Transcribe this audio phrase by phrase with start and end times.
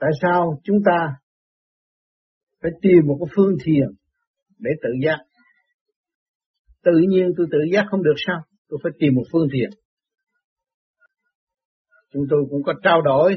[0.00, 1.16] Tại sao chúng ta
[2.62, 3.88] phải tìm một cái phương thiền
[4.58, 5.18] để tự giác?
[6.82, 8.42] Tự nhiên tôi tự giác không được sao?
[8.68, 9.70] Tôi phải tìm một phương thiền.
[12.12, 13.36] Chúng tôi cũng có trao đổi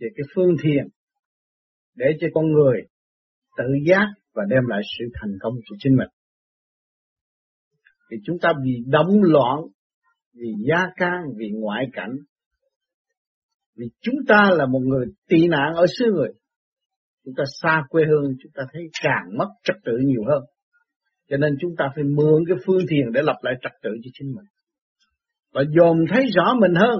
[0.00, 0.88] về cái phương thiền
[1.94, 2.82] để cho con người
[3.56, 6.08] tự giác và đem lại sự thành công cho chính mình.
[8.10, 9.58] Thì chúng ta bị đóng loạn
[10.34, 12.16] vì gia can, vì ngoại cảnh.
[13.80, 16.28] Vì chúng ta là một người tị nạn ở xứ người.
[17.24, 20.42] Chúng ta xa quê hương, chúng ta thấy càng mất trật tự nhiều hơn.
[21.28, 24.10] Cho nên chúng ta phải mượn cái phương thiền để lập lại trật tự cho
[24.14, 24.44] chính mình.
[25.52, 26.98] Và dồn thấy rõ mình hơn.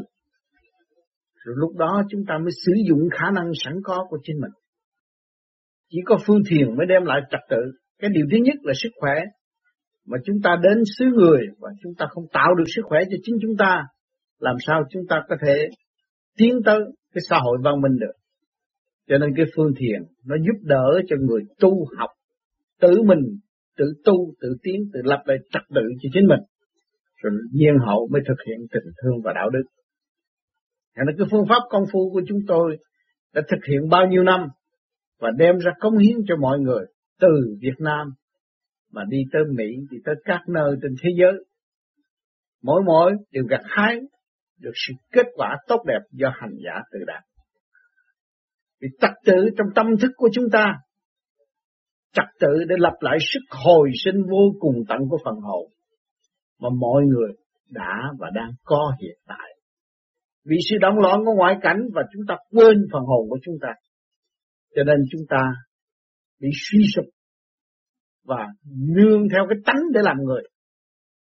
[1.45, 4.53] Rồi lúc đó chúng ta mới sử dụng khả năng sẵn có của chính mình.
[5.91, 7.63] Chỉ có phương thiền mới đem lại trật tự.
[7.99, 9.15] Cái điều thứ nhất là sức khỏe.
[10.07, 13.17] Mà chúng ta đến xứ người và chúng ta không tạo được sức khỏe cho
[13.23, 13.83] chính chúng ta.
[14.39, 15.69] Làm sao chúng ta có thể
[16.37, 16.81] tiến tới
[17.15, 18.13] cái xã hội văn minh được.
[19.09, 22.11] Cho nên cái phương thiền nó giúp đỡ cho người tu học
[22.81, 23.39] tự mình
[23.77, 26.41] tự tu, tự tiến, tự lập lại trật tự cho chính mình.
[27.23, 29.63] Rồi nhiên hậu mới thực hiện tình thương và đạo đức.
[30.97, 32.77] Cho nên cái phương pháp công phu của chúng tôi
[33.35, 34.49] đã thực hiện bao nhiêu năm
[35.21, 36.85] và đem ra cống hiến cho mọi người
[37.21, 37.29] từ
[37.61, 38.13] Việt Nam
[38.93, 41.45] mà đi tới Mỹ, đi tới các nơi trên thế giới.
[42.63, 44.01] Mỗi mỗi đều gặt hái
[44.61, 47.23] được sự kết quả tốt đẹp do hành giả tự đạt.
[48.81, 50.75] Vì trật tự trong tâm thức của chúng ta,
[52.13, 55.73] trật tự để lập lại sức hồi sinh vô cùng tận của phần hồn
[56.61, 57.33] mà mọi người
[57.69, 59.51] đã và đang có hiện tại.
[60.45, 63.55] Vì sự động loạn của ngoại cảnh và chúng ta quên phần hồn của chúng
[63.63, 63.69] ta.
[64.77, 65.43] Cho nên chúng ta
[66.41, 67.05] bị suy sụp
[68.25, 68.47] và
[68.97, 70.43] nương theo cái tánh để làm người.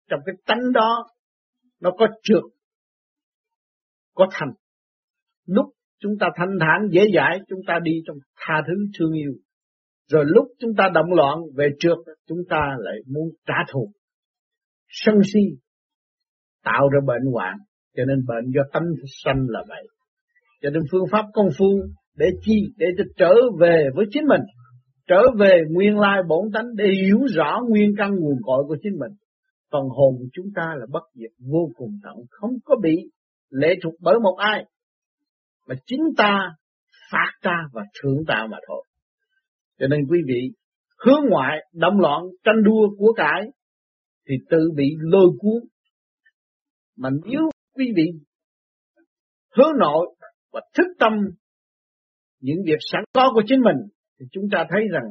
[0.10, 1.06] Trong cái tánh đó
[1.82, 2.44] nó có trượt,
[4.20, 4.50] có thành.
[5.48, 5.66] Lúc
[6.02, 9.34] chúng ta thanh thản dễ dãi chúng ta đi trong tha thứ thương yêu.
[10.11, 13.92] Rồi lúc chúng ta động loạn về trượt chúng ta lại muốn trả thù.
[14.88, 15.39] Sân si
[16.64, 17.58] tạo ra bệnh hoạn
[17.95, 18.83] cho nên bệnh do tâm
[19.23, 19.88] sanh là vậy.
[20.61, 21.66] Cho nên phương pháp công phu
[22.17, 22.73] để chi?
[22.77, 24.42] Để cho trở về với chính mình.
[25.08, 28.93] Trở về nguyên lai bổn tánh để hiểu rõ nguyên căn nguồn cội của chính
[28.99, 29.11] mình.
[29.72, 32.95] Phần hồn chúng ta là bất diệt vô cùng tận, không có bị
[33.49, 34.65] lệ thuộc bởi một ai.
[35.67, 36.39] Mà chính ta
[37.11, 38.83] phát ta và thượng ta mà thôi.
[39.80, 40.42] Cho nên quý vị
[41.05, 43.42] hướng ngoại động loạn tranh đua của cải
[44.27, 45.64] thì tự bị lôi cuốn.
[46.98, 47.42] Mà nếu
[47.76, 48.05] quý vị
[49.55, 50.16] hướng nội
[50.52, 51.14] và thức tâm
[52.39, 53.77] những việc sẵn có của chính mình,
[54.20, 55.04] thì chúng ta thấy rằng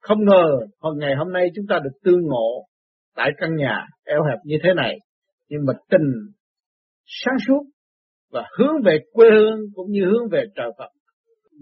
[0.00, 0.44] không ngờ
[0.80, 2.66] hôm ngày hôm nay chúng ta được tương ngộ
[3.14, 4.98] tại căn nhà eo hẹp như thế này
[5.48, 6.35] nhưng mà tình
[7.06, 7.62] sáng suốt
[8.30, 10.90] và hướng về quê hương cũng như hướng về trời Phật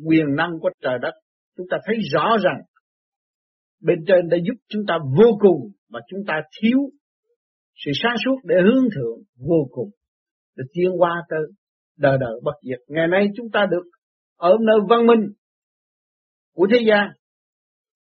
[0.07, 1.13] quyền năng của trời đất,
[1.57, 2.61] chúng ta thấy rõ rằng
[3.83, 6.79] bên trên đã giúp chúng ta vô cùng mà chúng ta thiếu
[7.85, 9.19] sự sáng suốt để hướng thượng
[9.49, 9.91] vô cùng,
[10.57, 11.41] để tiến qua tới
[11.99, 12.79] đời đời bất diệt.
[12.89, 13.83] Ngày nay chúng ta được
[14.37, 15.33] ở nơi văn minh
[16.55, 17.09] của thế gian,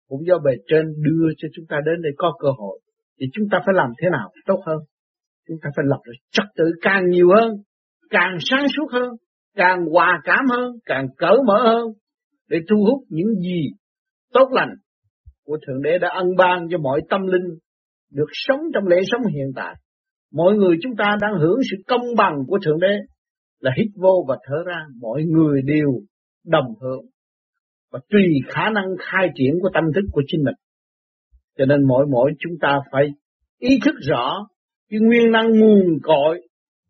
[0.07, 2.79] cũng do bề trên đưa cho chúng ta đến đây có cơ hội,
[3.19, 4.77] thì chúng ta phải làm thế nào tốt hơn
[5.47, 7.51] chúng ta phải lập được trật tự càng nhiều hơn
[8.09, 9.09] càng sáng suốt hơn
[9.55, 11.85] càng hòa cảm hơn càng cởi mở hơn
[12.49, 13.67] để thu hút những gì
[14.33, 14.69] tốt lành
[15.45, 17.57] của Thượng Đế đã ân ban cho mọi tâm linh
[18.11, 19.75] được sống trong lễ sống hiện tại.
[20.31, 22.97] Mọi người chúng ta đang hưởng sự công bằng của Thượng Đế
[23.59, 25.89] là hít vô và thở ra, mọi người đều
[26.45, 27.05] đồng hưởng
[27.91, 30.55] và tùy khả năng khai triển của tâm thức của chính mình.
[31.57, 33.03] Cho nên mỗi mỗi chúng ta phải
[33.59, 34.47] ý thức rõ
[34.93, 36.41] cái nguyên năng nguồn cội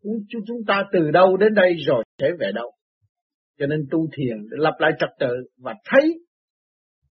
[0.02, 0.10] của
[0.46, 2.72] chúng ta từ đâu đến đây rồi sẽ về đâu.
[3.58, 6.14] Cho nên tu thiền để lập lại trật tự và thấy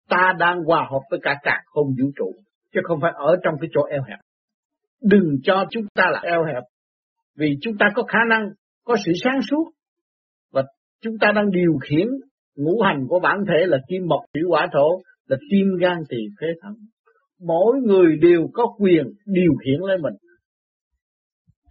[0.10, 2.32] ta đang hòa hợp với cả cả không vũ trụ,
[2.74, 4.20] chứ không phải ở trong cái chỗ eo hẹp.
[5.02, 6.64] Đừng cho chúng ta là eo hẹp,
[7.38, 8.50] vì chúng ta có khả năng,
[8.86, 9.72] có sự sáng suốt,
[10.52, 10.64] và
[11.02, 12.08] chúng ta đang điều khiển
[12.56, 16.18] ngũ hành của bản thể là kim mộc thủy hỏa thổ, là tim gan tỳ
[16.42, 16.74] phế thận.
[17.40, 20.14] Mỗi người đều có quyền điều khiển lấy mình.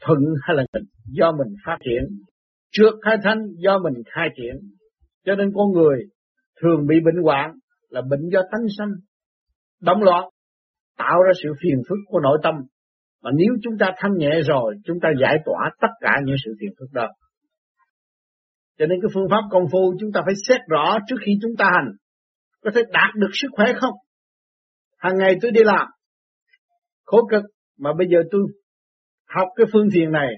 [0.06, 2.18] Thuận hay là nghịch do mình phát triển,
[2.72, 4.54] trước khai thanh do mình khai triển.
[5.24, 5.98] Cho nên con người
[6.62, 7.50] thường bị bệnh hoạn
[7.88, 8.92] là bệnh do tánh sanh,
[9.80, 10.24] động loạn,
[10.98, 12.54] tạo ra sự phiền phức của nội tâm.
[13.22, 16.54] Mà nếu chúng ta thanh nhẹ rồi, chúng ta giải tỏa tất cả những sự
[16.60, 17.08] phiền phức đó.
[18.78, 21.56] Cho nên cái phương pháp công phu chúng ta phải xét rõ trước khi chúng
[21.58, 21.92] ta hành.
[22.64, 23.94] Có thể đạt được sức khỏe không?
[24.98, 25.86] Hàng ngày tôi đi làm,
[27.04, 27.42] khổ cực,
[27.78, 28.42] mà bây giờ tôi
[29.34, 30.28] học cái phương thiền này,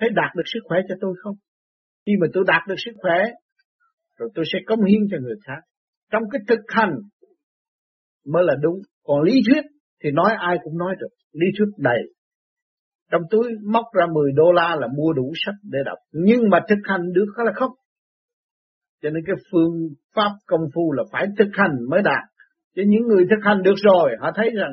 [0.00, 1.34] thấy đạt được sức khỏe cho tôi không?
[2.06, 3.18] Khi mà tôi đạt được sức khỏe,
[4.18, 5.60] rồi tôi sẽ cống hiến cho người khác.
[6.12, 6.92] Trong cái thực hành
[8.26, 8.78] mới là đúng.
[9.04, 9.62] Còn lý thuyết
[10.02, 11.08] thì nói ai cũng nói được.
[11.32, 11.98] Lý thuyết đầy.
[13.10, 15.98] Trong túi móc ra 10 đô la là mua đủ sách để đọc.
[16.12, 17.70] Nhưng mà thực hành được hay là không?
[19.02, 19.72] Cho nên cái phương
[20.14, 22.24] pháp công phu là phải thực hành mới đạt.
[22.76, 24.72] Chứ những người thực hành được rồi, họ thấy rằng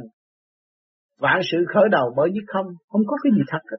[1.22, 3.78] vạn sự khởi đầu bởi dứt không, không có cái gì thật hết.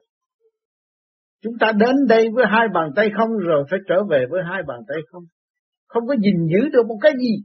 [1.43, 4.61] Chúng ta đến đây với hai bàn tay không rồi phải trở về với hai
[4.67, 5.23] bàn tay không.
[5.87, 7.35] Không có gìn giữ được một cái gì.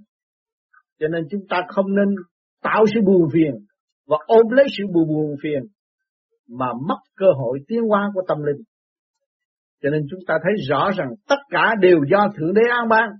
[1.00, 2.08] Cho nên chúng ta không nên
[2.62, 3.54] tạo sự buồn phiền
[4.06, 5.62] và ôm lấy sự buồn buồn phiền
[6.48, 8.62] mà mất cơ hội tiến hóa của tâm linh.
[9.82, 13.10] Cho nên chúng ta thấy rõ rằng tất cả đều do Thượng Đế an ban.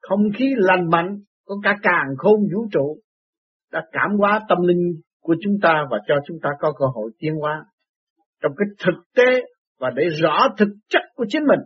[0.00, 2.98] Không khí lành mạnh có cả càng khôn vũ trụ
[3.72, 7.10] đã cảm hóa tâm linh của chúng ta và cho chúng ta có cơ hội
[7.18, 7.64] tiến hóa
[8.42, 9.40] trong cái thực tế
[9.78, 11.60] và để rõ thực chất của chính mình.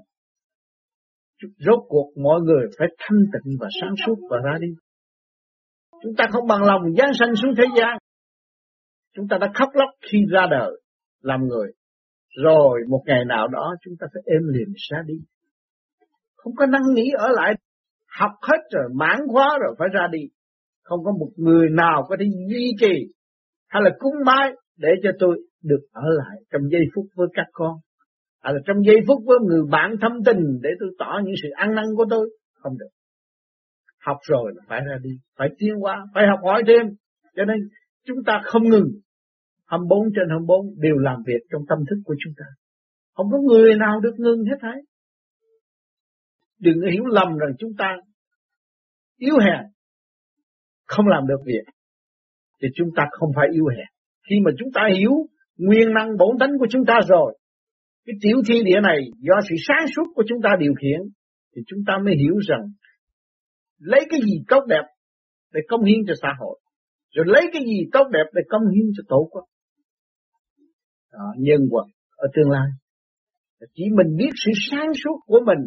[1.58, 4.68] Rốt cuộc mọi người phải thanh tịnh và sáng suốt và ra đi.
[6.02, 7.98] Chúng ta không bằng lòng giáng sanh xuống thế gian.
[9.16, 10.70] Chúng ta đã khóc lóc khi ra đời
[11.22, 11.72] làm người.
[12.42, 15.14] Rồi một ngày nào đó chúng ta phải êm liền ra đi.
[16.36, 17.54] Không có năng nghĩ ở lại
[18.18, 20.20] học hết rồi, mãn khóa rồi phải ra đi.
[20.84, 23.12] Không có một người nào có thể duy trì
[23.69, 27.46] hay là cúng bái để cho tôi được ở lại trong giây phút với các
[27.52, 27.76] con.
[28.42, 31.48] Hay là trong giây phút với người bạn thâm tình để tôi tỏ những sự
[31.54, 32.31] ăn năn của tôi.
[32.54, 32.88] Không được.
[34.00, 36.86] Học rồi là phải ra đi, phải tiến qua phải học hỏi thêm.
[37.36, 37.56] Cho nên
[38.06, 38.88] chúng ta không ngừng
[39.66, 42.44] 24 trên 24 đều làm việc trong tâm thức của chúng ta.
[43.14, 44.76] Không có người nào được ngừng hết thảy.
[46.60, 47.96] Đừng hiểu lầm rằng chúng ta
[49.19, 49.73] yếu hèn,
[50.96, 51.64] không làm được việc.
[52.62, 53.87] Thì chúng ta không phải yếu hèn.
[54.31, 55.12] Khi mà chúng ta hiểu
[55.56, 57.38] nguyên năng bổn tánh của chúng ta rồi,
[58.06, 61.00] cái tiểu thiên địa này do sự sáng suốt của chúng ta điều khiển,
[61.56, 62.61] thì chúng ta mới hiểu rằng
[63.79, 64.82] lấy cái gì tốt đẹp
[65.52, 66.61] để công hiến cho xã hội,
[67.14, 69.44] rồi lấy cái gì tốt đẹp để công hiến cho tổ quốc.
[71.12, 71.87] Đó, nhân vật
[72.17, 72.69] ở tương lai.
[73.75, 75.58] Chỉ mình biết sự sáng suốt của mình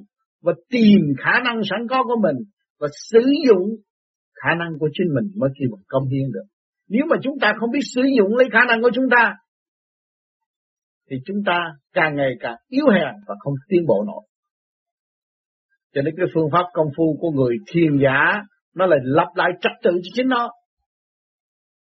[0.42, 2.36] và tìm khả năng sẵn có của mình
[2.80, 3.70] và sử dụng
[4.44, 6.48] khả năng của chính mình mới khi mình công hiến được.
[6.90, 9.34] Nếu mà chúng ta không biết sử dụng lấy khả năng của chúng ta
[11.10, 11.60] thì chúng ta
[11.94, 14.24] càng ngày càng yếu hèn và không tiến bộ nổi.
[15.94, 18.42] Cho nên cái phương pháp công phu của người thiền giả
[18.76, 20.50] nó là lập lại trật tự cho chính nó.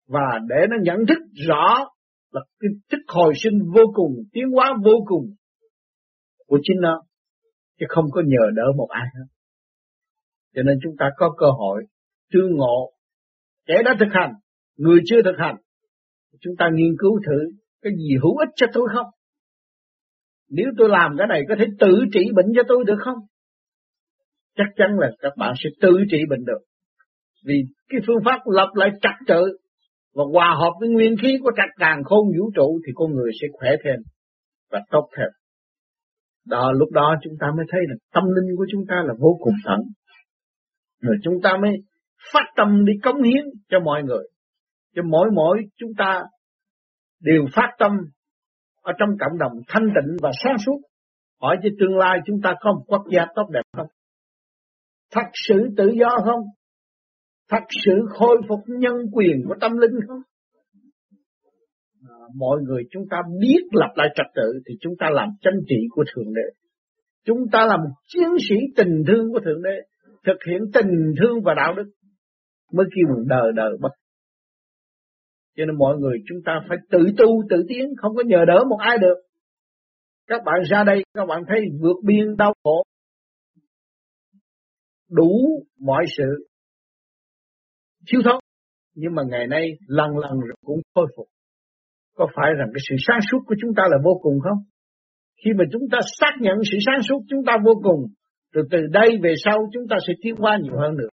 [0.09, 1.19] Và để nó nhận thức
[1.49, 1.87] rõ
[2.31, 5.25] là cái thức hồi sinh vô cùng, tiến hóa vô cùng
[6.47, 7.03] của chính nó,
[7.81, 9.27] chứ không có nhờ đỡ một ai hết.
[10.55, 11.85] Cho nên chúng ta có cơ hội
[12.33, 12.93] tương ngộ,
[13.67, 14.33] kẻ đã thực hành,
[14.77, 15.57] người chưa thực hành,
[16.41, 19.07] chúng ta nghiên cứu thử cái gì hữu ích cho tôi không?
[20.51, 23.19] Nếu tôi làm cái này có thể tự trị bệnh cho tôi được không?
[24.57, 26.59] Chắc chắn là các bạn sẽ tự trị bệnh được.
[27.45, 29.59] Vì cái phương pháp lập lại trật tự
[30.15, 33.31] và hòa hợp với nguyên khí của trạch càng khôn vũ trụ thì con người
[33.41, 33.97] sẽ khỏe thêm
[34.71, 35.29] và tốt thêm.
[36.47, 39.39] Đó lúc đó chúng ta mới thấy là tâm linh của chúng ta là vô
[39.41, 39.81] cùng thẳng.
[41.01, 41.71] Rồi chúng ta mới
[42.33, 44.25] phát tâm đi cống hiến cho mọi người.
[44.95, 46.23] Cho mỗi mỗi chúng ta
[47.21, 47.93] đều phát tâm
[48.83, 50.81] ở trong cộng đồng thanh tịnh và sáng suốt.
[51.41, 53.87] Hỏi cho tương lai chúng ta có một quốc gia tốt đẹp không?
[55.13, 56.41] Thật sự tự do không?
[57.51, 60.21] Thật sự khôi phục nhân quyền của tâm linh không?
[62.09, 65.55] À, mọi người chúng ta biết lập lại trật tự thì chúng ta làm chân
[65.69, 66.43] trị của Thượng Đế.
[67.25, 69.77] Chúng ta là một chiến sĩ tình thương của Thượng Đế,
[70.27, 71.91] thực hiện tình thương và đạo đức
[72.73, 73.91] mới kêu mình đời đời bất.
[75.57, 78.65] Cho nên mọi người chúng ta phải tự tu, tự tiến, không có nhờ đỡ
[78.69, 79.15] một ai được.
[80.27, 82.83] Các bạn ra đây, các bạn thấy vượt biên đau khổ,
[85.11, 86.49] đủ mọi sự.
[88.09, 88.41] Thiếu thốn.
[88.95, 90.33] Nhưng mà ngày nay lần lần
[90.65, 91.27] cũng khôi phục.
[92.15, 94.59] Có phải rằng cái sự sáng suốt của chúng ta là vô cùng không?
[95.45, 98.07] Khi mà chúng ta xác nhận sự sáng suốt chúng ta vô cùng
[98.55, 101.09] từ từ đây về sau chúng ta sẽ tiến qua nhiều hơn nữa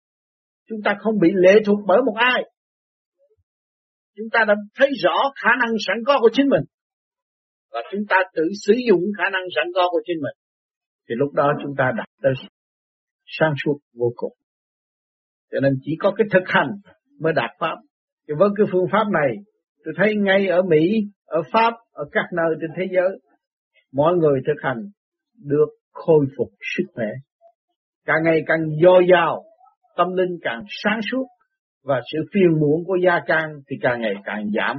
[0.70, 2.42] chúng ta không bị lệ thuộc bởi một ai.
[4.16, 6.64] Chúng ta đã thấy rõ khả năng sẵn có của chính mình.
[7.72, 10.36] Và chúng ta tự sử dụng khả năng sẵn có của chính mình.
[11.08, 12.32] Thì lúc đó chúng ta đạt tới
[13.26, 14.32] sang suốt vô cùng.
[15.52, 16.68] Cho nên chỉ có cái thực hành
[17.20, 17.76] mới đạt pháp.
[18.28, 19.36] Thì với cái phương pháp này,
[19.84, 23.20] tôi thấy ngay ở Mỹ, ở Pháp, ở các nơi trên thế giới,
[23.92, 24.78] mọi người thực hành
[25.44, 27.06] được khôi phục sức khỏe.
[28.04, 29.44] Càng ngày càng dồi dào
[29.96, 31.26] tâm linh càng sáng suốt
[31.84, 34.76] và sự phiền muộn của gia can thì càng ngày càng giảm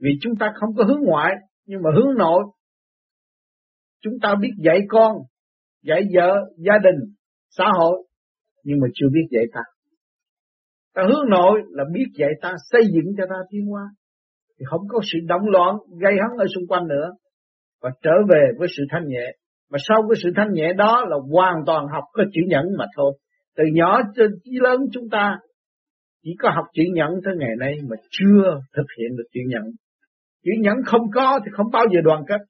[0.00, 1.32] vì chúng ta không có hướng ngoại
[1.66, 2.42] nhưng mà hướng nội
[4.02, 5.16] chúng ta biết dạy con
[5.82, 7.14] dạy vợ, gia đình,
[7.50, 8.02] xã hội,
[8.64, 9.60] nhưng mà chưa biết dạy ta.
[10.94, 13.82] Ta hướng nội là biết dạy ta xây dựng cho ta tiến hóa.
[14.58, 17.10] Thì không có sự động loạn gây hấn ở xung quanh nữa.
[17.82, 19.26] Và trở về với sự thanh nhẹ.
[19.70, 22.84] Mà sau cái sự thanh nhẹ đó là hoàn toàn học có chữ nhẫn mà
[22.96, 23.12] thôi.
[23.56, 25.38] Từ nhỏ cho chí lớn chúng ta
[26.22, 29.62] chỉ có học chữ nhẫn tới ngày nay mà chưa thực hiện được chữ nhẫn.
[30.44, 32.40] Chữ nhẫn không có thì không bao giờ đoàn kết.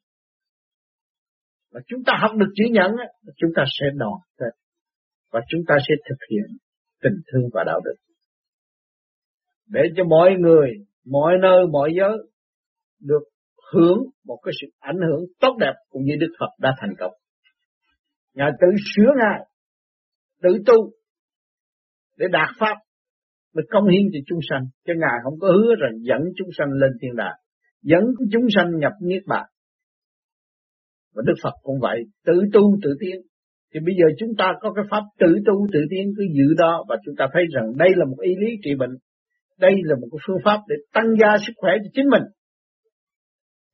[1.72, 2.92] Và chúng ta học được chữ nhẫn,
[3.36, 4.50] chúng ta sẽ đoàn kết.
[5.32, 6.56] Và chúng ta sẽ thực hiện
[7.02, 7.94] tình thương và đạo đức.
[9.68, 10.68] Để cho mọi người,
[11.06, 12.18] mọi nơi, mọi giới
[13.00, 13.22] được
[13.72, 17.12] hưởng một cái sự ảnh hưởng tốt đẹp cũng như Đức Phật đã thành công.
[18.34, 18.66] Ngài tự
[18.96, 19.46] sửa Ngài,
[20.42, 20.90] tự tu
[22.18, 22.76] để đạt Pháp,
[23.54, 24.64] để công hiến cho chúng sanh.
[24.86, 27.36] Cho Ngài không có hứa rằng dẫn chúng sanh lên thiên đàng,
[27.82, 29.46] dẫn chúng sanh nhập niết bàn.
[31.14, 33.16] Và Đức Phật cũng vậy, tự tu tự tiến.
[33.74, 36.84] Thì bây giờ chúng ta có cái pháp tự tu tự tiến cứ giữ đó
[36.88, 38.96] và chúng ta thấy rằng đây là một ý lý trị bệnh.
[39.58, 42.22] Đây là một phương pháp để tăng gia sức khỏe cho chính mình.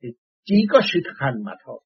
[0.03, 0.09] Thì
[0.45, 1.79] chỉ có sự thực hành mà thôi.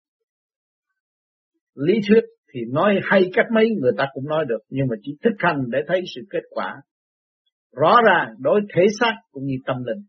[1.75, 2.23] Lý thuyết
[2.53, 5.57] thì nói hay cách mấy người ta cũng nói được, nhưng mà chỉ thực hành
[5.71, 6.75] để thấy sự kết quả.
[7.75, 10.03] Rõ ràng đối thể xác cũng như tâm linh.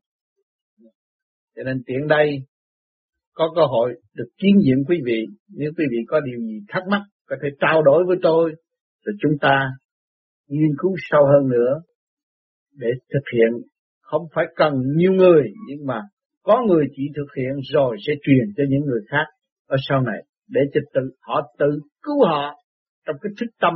[1.57, 2.39] Cho nên tiện đây
[3.33, 6.83] có cơ hội được kiến diện quý vị, nếu quý vị có điều gì thắc
[6.91, 8.55] mắc có thể trao đổi với tôi,
[9.05, 9.71] rồi chúng ta
[10.49, 11.81] nghiên cứu sâu hơn nữa
[12.73, 13.63] để thực hiện.
[14.01, 16.01] Không phải cần nhiều người, nhưng mà
[16.43, 19.25] có người chỉ thực hiện rồi sẽ truyền cho những người khác
[19.67, 21.67] ở sau này để cho tự, họ tự
[22.03, 22.55] cứu họ
[23.07, 23.75] trong cái thức tâm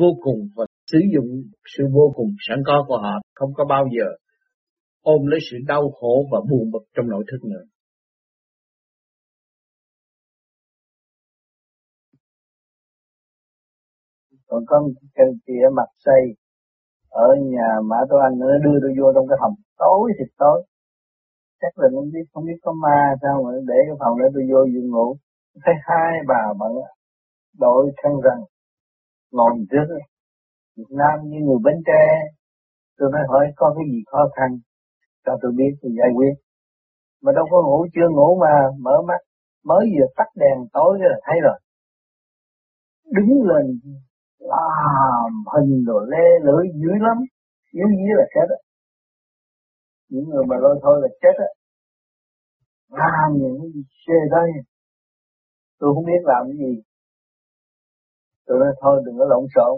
[0.00, 1.28] vô cùng và sử dụng
[1.76, 3.14] sự vô cùng sẵn có của họ.
[3.34, 4.06] Không có bao giờ
[5.02, 7.64] ôm lấy sự đau khổ và buồn bực trong nội thức nữa.
[14.52, 14.76] còn có
[15.14, 16.22] cái kia mặt xây
[17.10, 19.54] ở nhà mã tôi anh nữa, đưa tôi vô trong cái phòng.
[19.78, 20.58] Tối thì tối.
[21.60, 24.44] Chắc là không biết không biết có ma sao mà để cái phòng để tôi
[24.52, 25.08] vô giường ngủ
[25.64, 26.70] thấy hai bà bạn
[27.58, 28.38] đội khăn rằn
[29.32, 29.86] ngồi trước
[30.76, 32.02] Việt Nam như người Bến Tre.
[32.98, 34.50] Tôi nói, hỏi có cái gì khó khăn,
[35.24, 36.34] cho tôi biết thì giải quyết.
[37.22, 39.20] Mà đâu có ngủ, chưa ngủ mà mở mắt,
[39.64, 41.58] mới vừa tắt đèn tối rồi, thấy rồi.
[43.16, 43.80] Đứng lên,
[44.38, 47.16] làm hình rồi lê lưỡi dữ lắm
[47.72, 48.60] dữ dữ là chết á.
[50.08, 51.50] Những người mà lôi thôi là chết á.
[52.90, 54.48] Làm những cái gì xê đây
[55.82, 56.72] tôi không biết làm cái gì.
[58.46, 59.74] Tôi nói, thôi, đừng có lộn xộn.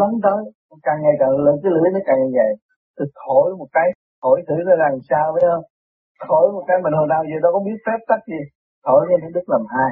[0.00, 0.40] Lấn tới.
[0.86, 2.50] Càng ngày càng lớn cái lưỡi nó càng dài.
[2.96, 3.88] Tôi thổi một cái,
[4.22, 5.64] thổi thử nó làm sao phải không?
[6.28, 8.40] Thổi một cái mình hồi nào giờ đâu có biết phép tắc gì.
[8.86, 9.90] Thổi lên nó đứt làm hai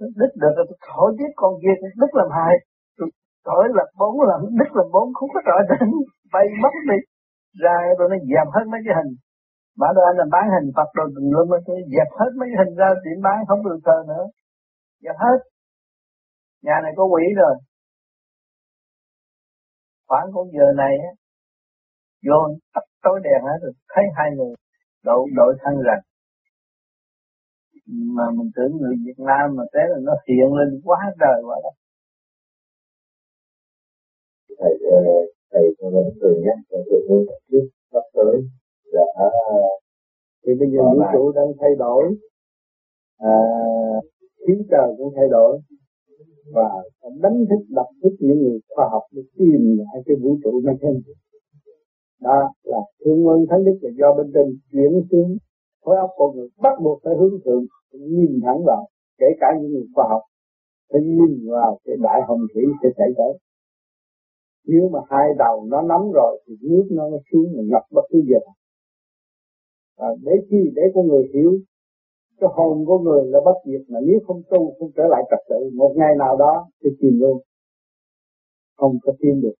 [0.00, 2.54] đứt được rồi, tôi thổi tiếp con kia đứt làm hai
[2.98, 3.08] tôi
[3.46, 5.90] thổi là bốn làm đứt làm bốn không có rõ ràng
[6.32, 6.98] bay mất đi.
[7.62, 9.12] Ra tôi nó giảm hết mấy cái hình
[9.80, 12.74] mà đồ anh là bán hình Phật đồ tùm lum tôi dẹp hết mấy hình
[12.80, 14.24] ra tiệm bán, không được thờ nữa.
[15.02, 15.38] Dẹp hết.
[16.62, 17.54] Nhà này có quỷ rồi.
[20.08, 21.12] Khoảng con giờ này á,
[22.26, 22.38] vô
[22.74, 24.54] tắt tối đèn hết rồi thấy hai người
[25.04, 26.02] đội đội thân rằng
[28.16, 31.56] mà mình tưởng người Việt Nam mà thế là nó hiện lên quá trời quá
[31.64, 31.70] đó.
[34.58, 34.98] Thầy ờ,
[35.52, 38.34] thầy có lần thường nhắc trong sự hướng trước sắp tới
[38.94, 39.04] là
[40.46, 42.04] thì bây giờ vũ trụ đang thay đổi.
[43.18, 43.36] À,
[44.46, 45.58] khí trời cũng thay đổi.
[46.54, 46.68] Và
[47.22, 50.74] đánh thức đập thức những người khoa học để tìm lại cái vũ trụ này
[50.82, 50.94] thêm.
[52.20, 55.36] Đó là thương ơn thánh đức là do bên trên chuyển xuống.
[55.82, 58.86] Khối óc con người bắt buộc phải hướng thượng nhìn thẳng vào
[59.18, 60.22] kể cả những người khoa học.
[60.92, 63.38] Phải nhìn vào cái đại hồng thủy sẽ xảy tới.
[64.66, 68.22] Nếu mà hai đầu nó nắm rồi thì nước nó xuống và ngập bất cứ
[68.28, 68.38] giờ
[69.96, 71.58] à, để chi để con người hiểu
[72.40, 75.38] cái hồn của người là bất diệt mà nếu không tu không trở lại trật
[75.48, 77.42] tự một ngày nào đó thì chìm luôn
[78.76, 79.54] không có tin được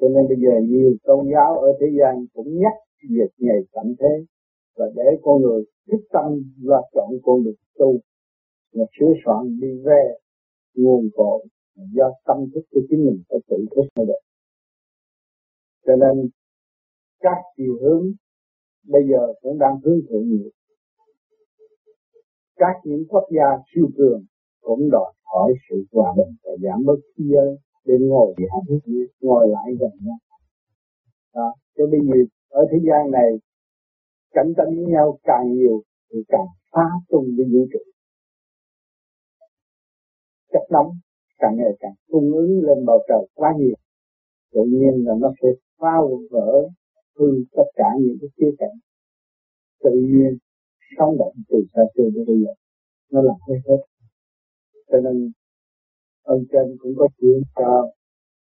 [0.00, 2.72] cho nên bây giờ nhiều tôn giáo ở thế gian cũng nhắc
[3.10, 4.24] việc ngày tận thế
[4.76, 7.98] và để con người thích tâm và chọn con đường tu
[8.72, 10.14] và sửa soạn đi về
[10.74, 14.20] nguồn cội do tâm thức của chính mình phải tự thức mới được.
[15.86, 16.28] Cho nên
[17.20, 18.12] các chiều hướng
[18.88, 20.50] bây giờ cũng đang hướng thượng nhiều.
[22.56, 24.24] Các những quốc gia siêu cường
[24.60, 28.58] cũng đòi hỏi sự hòa bình và giảm bớt khí giới để ngồi hạ
[29.20, 30.18] ngồi lại gần nhau.
[31.34, 31.54] Đó.
[31.76, 33.30] Cho bây giờ ở thế gian này,
[34.32, 37.78] cạnh tranh với nhau càng nhiều thì càng phá tung đi vũ trụ
[40.56, 40.90] chất nóng
[41.38, 43.74] càng ngày càng cung ứng lên bầu trời quá nhiều,
[44.52, 45.48] tự nhiên là nó sẽ
[45.80, 45.94] phá
[46.30, 46.68] vỡ
[47.16, 48.76] hư tất cả những cái khía cạnh
[49.84, 50.38] tự nhiên,
[50.98, 52.52] sống động từ xa xưa đến bây giờ.
[53.10, 53.82] Nó làm hết hết
[54.88, 55.32] cho nên,
[56.22, 57.90] ông trên cũng có chuyện cho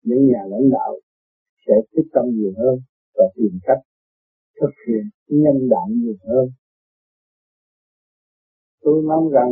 [0.03, 0.99] những nhà lãnh đạo
[1.67, 2.79] sẽ quyết tâm nhiều hơn
[3.15, 3.81] và tìm cách
[4.61, 6.49] thực hiện nhân đạo nhiều hơn.
[8.81, 9.51] Tôi mong rằng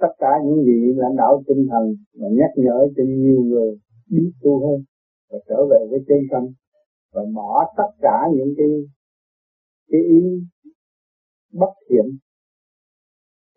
[0.00, 3.78] tất cả những vị lãnh đạo tinh thần và nhắc nhở cho nhiều người
[4.10, 4.84] biết tu hơn
[5.30, 6.42] và trở về với chân tâm
[7.16, 8.66] và bỏ tất cả những cái
[9.90, 10.20] cái ý
[11.52, 12.06] bất thiện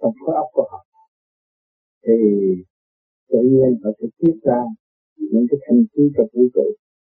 [0.02, 0.86] trong khối óc của họ.
[2.06, 2.14] Thì
[3.30, 4.62] tự nhiên họ sẽ tiết ra
[5.18, 6.66] những cái thanh khí trong vũ trụ.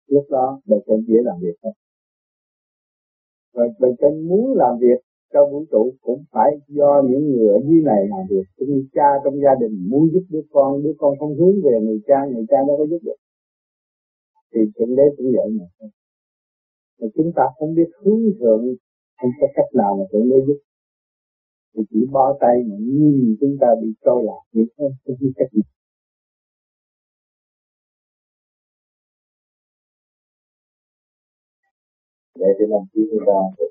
[0.07, 1.73] Lúc đó bề trên dễ làm việc hơn
[3.53, 4.99] và bề trên muốn làm việc
[5.33, 8.45] cho vũ trụ cũng phải do những người ở dưới này làm việc.
[8.57, 11.79] Cũng như cha trong gia đình muốn giúp đứa con đứa con không hướng về
[11.81, 13.19] người cha người cha đâu có giúp được.
[14.53, 15.87] Thì thượng đế cũng vậy mà
[17.01, 18.63] mà chúng ta không biết hướng thượng
[19.21, 20.59] không có cách nào mà thượng đế giúp.
[21.73, 25.31] Thì chỉ bỏ tay mà nhìn chúng ta bị trôi lạc vậy thôi không biết
[25.35, 25.61] cách gì
[32.35, 33.65] để để làm chi người ta sẽ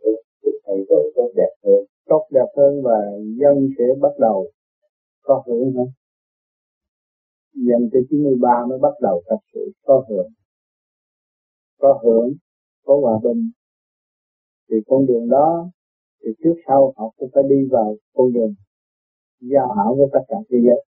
[0.66, 1.84] thay đổi tốt đẹp hơn?
[2.06, 2.98] Tốt đẹp hơn và
[3.40, 4.50] dân sẽ bắt đầu
[5.22, 5.88] có hưởng hơn
[7.54, 10.28] dân tới 93 mới bắt đầu thật sự có hưởng.
[11.78, 12.32] Có hưởng
[12.90, 13.50] có hòa bình
[14.70, 15.70] thì con đường đó
[16.22, 18.54] thì trước sau họ cũng phải đi vào con đường
[19.40, 20.84] giao hảo với tất cả thế giới.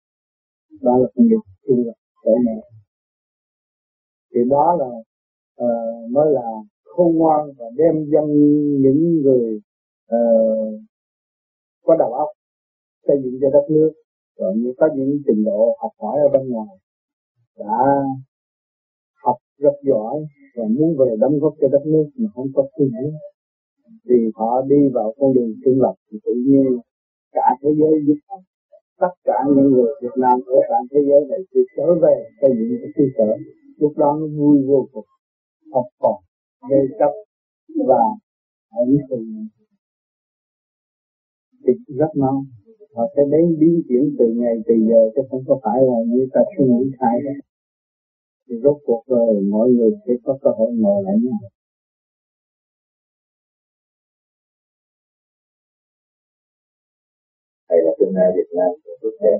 [0.81, 2.61] Đó là con đường chung là cởi mẹ.
[4.33, 4.91] Thì đó là
[5.65, 6.47] uh, mới là
[6.83, 8.25] khôn ngoan và đem dân
[8.81, 9.61] những người
[10.15, 10.81] uh,
[11.83, 12.29] có đầu óc
[13.07, 13.91] xây dựng cho đất nước.
[14.37, 16.77] Và như có những trình độ học hỏi ở bên ngoài
[17.57, 18.03] đã
[19.57, 20.15] rất giỏi
[20.55, 23.07] và muốn về đóng góp cho đất nước mà không có suy nghĩ
[24.09, 26.65] thì họ đi vào con đường trung lập thì tự nhiên,
[27.31, 28.37] cả thế giới giúp
[28.99, 32.49] tất cả những người Việt Nam ở cả thế giới này sẽ trở về xây
[32.57, 33.37] dựng cái cơ sở.
[33.77, 35.05] Lúc đó nó vui vô cùng,
[35.73, 36.15] học còn
[36.69, 37.11] gây chấp
[37.87, 38.03] và
[38.69, 39.17] ẩn sự
[41.67, 42.45] thì rất mong
[42.95, 46.27] họ sẽ đến biến chuyển từ ngày, từ giờ, chứ không có phải là như
[46.33, 47.15] ta suy nghĩ sai
[48.49, 51.39] thì rốt cuộc rồi mọi người sẽ có cơ hội ngồi lại nhau
[57.69, 59.39] hay là tương lai Việt Nam sẽ tốt đẹp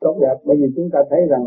[0.00, 1.44] tốt đẹp bởi vì chúng ta thấy rằng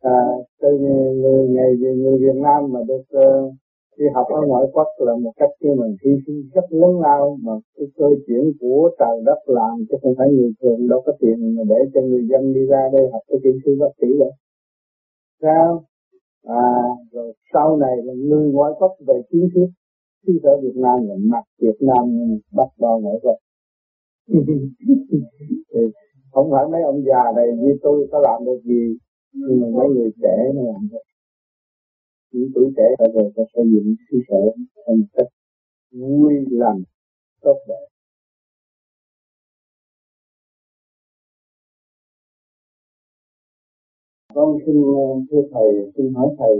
[0.00, 0.20] à,
[0.60, 3.54] từ người ngày người Việt Nam mà được uh,
[4.00, 7.38] đi học ở ngoại quốc là một cách như mình hy sinh rất lớn lao
[7.42, 11.12] mà cái cơ chuyển của trời đất làm chứ không phải người thường đâu có
[11.20, 14.06] tiền mà để cho người dân đi ra đây học cái kỹ sư bác sĩ
[14.18, 14.30] đâu.
[15.42, 15.84] Sao
[16.42, 16.64] à
[17.12, 19.66] rồi sau này là người ngoại quốc về kiến thiết,
[20.26, 22.04] khi ở Việt Nam là mặt Việt Nam
[22.52, 23.36] bắt đo ngoại quốc
[25.72, 25.80] thì
[26.32, 28.96] không phải mấy ông già này như tôi có làm được gì,
[29.32, 31.04] nhưng mà mấy người trẻ nó làm được.
[32.32, 35.26] Những tuổi trẻ phải về có xây dựng cơ sở, thành cách
[35.92, 36.82] vui lành,
[37.42, 37.86] tốt đẹp.
[44.34, 44.82] Con xin
[45.30, 46.54] thưa thầy xin hỏi thầy.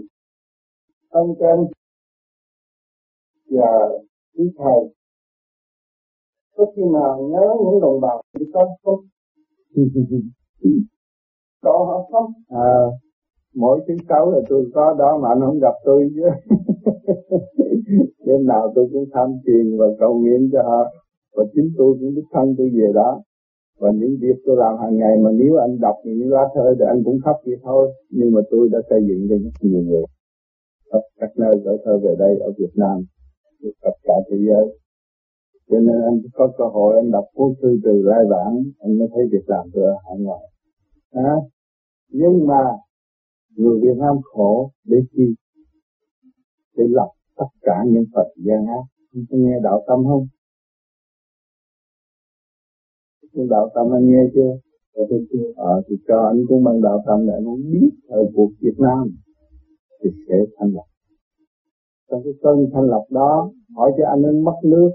[1.09, 1.59] Ông trên
[3.51, 3.89] và
[4.39, 4.95] quý thầy
[6.57, 9.01] có khi nào nhớ những đồng bào đi con không?
[11.63, 12.33] Có họ không?
[12.49, 12.85] À
[13.55, 16.23] mỗi tiếng cấu là tôi có đó mà anh không gặp tôi chứ.
[18.27, 20.85] Đêm nào tôi cũng tham tiền và cầu nguyện cho họ.
[21.37, 23.23] Và chính tôi cũng đích thân tôi về đó
[23.81, 26.85] và những việc tôi làm hàng ngày mà nếu anh đọc những lá thơ thì
[26.89, 27.95] anh cũng khóc vậy thôi.
[28.11, 30.05] Nhưng mà tôi đã xây dựng cho rất nhiều người.
[30.93, 32.97] Khắp các nơi gửi thơ về đây ở Việt Nam
[33.83, 34.79] tất cả thế giới.
[35.71, 39.09] Cho nên anh có cơ hội anh đọc cuốn thư từ lai bản anh mới
[39.15, 40.45] thấy việc làm tôi ở hải ngoại.
[41.11, 41.35] À,
[42.09, 42.63] nhưng mà
[43.57, 45.35] người Việt Nam khổ để chi?
[46.77, 50.27] Để lập tất cả những Phật gian ác anh có nghe đạo tâm không?
[53.35, 54.51] Cái đạo tâm anh nghe chưa
[54.95, 55.53] rồi tôi chưa.
[55.57, 59.11] Ờ, thì cho anh cũng bằng đạo tâm để anh biết ở cuộc Việt Nam
[60.03, 60.89] thì sẽ thanh lập.
[62.11, 64.91] Trong cái cơn thanh lập đó, hỏi cho anh anh mất nước.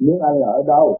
[0.00, 0.98] Nước anh là ở đâu?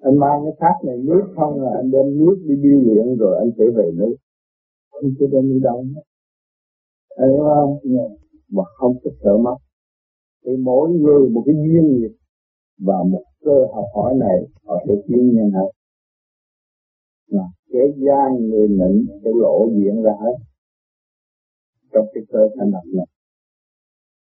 [0.00, 3.38] Anh mang cái thác này nước không là anh đem nước đi biêu luyện rồi
[3.38, 4.16] anh sẽ về nước
[5.02, 6.02] anh sẽ đem đi đâu hết
[7.26, 7.78] hiểu không
[8.48, 9.56] mà không có sợ mất
[10.44, 12.16] thì mỗi người một cái duyên nghiệp
[12.78, 15.70] và một cơ học hỏi này họ sẽ tiến nhân hết
[17.26, 20.36] là kẻ gian người nịnh sẽ lộ diện ra hết
[21.92, 23.06] trong cái cơ thành lập này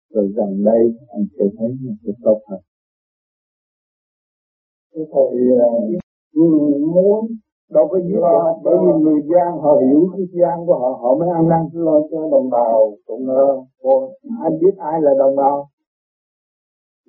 [0.09, 2.59] rồi gần đây anh sẽ thấy nó sẽ tốt hơn.
[4.93, 5.69] Cái thầy ờ,
[6.93, 7.27] muốn
[7.69, 11.15] đâu có gì lo bởi vì người gian họ hiểu cái gian của họ họ
[11.15, 13.43] mới ăn năn lo cho đồng bào cũng ờ,
[13.87, 15.69] uh, anh biết ai là đồng bào?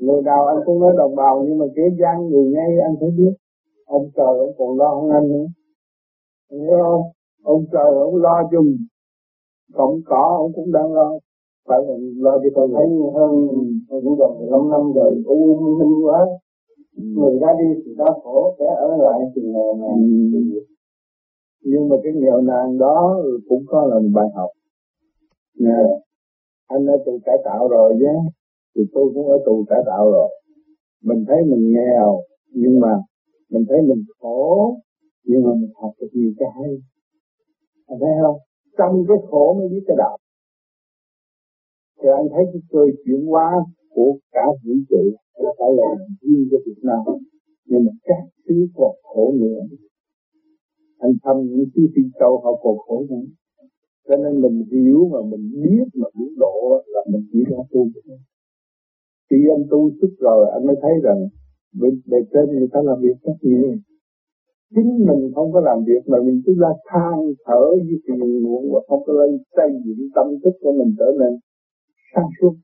[0.00, 3.10] Người nào anh cũng nói đồng bào nhưng mà cái gian người ngay anh phải
[3.18, 3.32] biết.
[3.86, 5.46] Ông trời ông còn lo hơn anh nữa.
[6.50, 7.02] Hiểu không
[7.42, 8.66] ông trời ông lo chùm
[9.74, 11.10] cộng cỏ ông cũng đang lo.
[11.68, 13.48] Phải là lo cho con thấy hơn
[13.88, 16.26] cũng gần 15 năm rồi u minh quá.
[16.96, 19.96] Người ra đi thì đau khổ kẻ ở lại thì nghèo nàn
[20.32, 20.60] ừ.
[21.62, 24.50] nhưng mà cái nghèo nàn đó cũng có là một bài học.
[25.58, 25.78] Nè
[26.66, 28.14] anh ở tù cải tạo rồi nhé
[28.74, 30.28] thì tôi cũng ở tù cải tạo rồi.
[31.02, 32.20] Mình thấy mình nghèo,
[32.52, 32.92] nhưng mà
[33.50, 34.76] mình thấy mình khổ,
[35.24, 36.72] nhưng mà mình học được nhiều cái hay.
[37.86, 38.38] Anh thấy không?
[38.78, 40.16] Trong cái khổ mới biết cái đạo.
[42.02, 45.02] Thì anh thấy cái cơ chuyển hóa của cả vũ trụ
[45.34, 45.88] là phải là
[46.20, 47.00] riêng cho Việt Nam.
[47.66, 49.60] Nhưng mà các thứ còn khổ nữa.
[50.98, 53.26] Anh thăm những thứ phi châu, họ còn khổ nữa.
[54.08, 57.86] Cho nên mình hiểu mà mình biết mà biết độ là mình chỉ ra tu
[59.30, 61.20] khi anh tu sức rồi, anh mới thấy rằng
[61.80, 63.74] bên bề trên người ta làm việc rất nhiều.
[64.74, 67.16] Chính mình không có làm việc mà mình cứ ra than,
[67.46, 71.08] thở với phiền muộn và không có lên xây dựng tâm thức của mình trở
[71.20, 71.32] nên
[72.14, 72.54] sáng suốt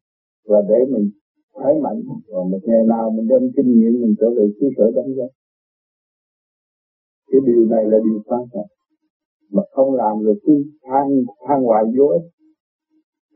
[0.48, 1.10] và để mình
[1.52, 4.90] khỏe mạnh và một ngày nào mình đem kinh nghiệm mình trở về xứ sở
[4.94, 5.30] đóng góp
[7.36, 8.66] cái điều này là điều quan trọng.
[9.50, 11.06] Mà không làm được cứ than
[11.48, 12.30] than hoài vô ích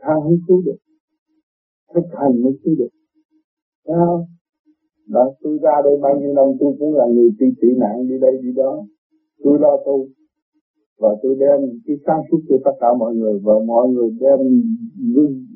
[0.00, 0.76] than không cứu được.
[1.94, 2.88] Thực hành mới cứu được.
[3.86, 4.24] Thấy không?
[5.14, 8.14] Đó, tôi ra đây bao nhiêu năm tôi cũng là người tị tị nạn đi
[8.20, 8.86] đây đi đó.
[9.44, 10.06] Tôi lo tu.
[10.98, 14.40] Và tôi đem cái sáng suốt cho tất cả mọi người và mọi người đem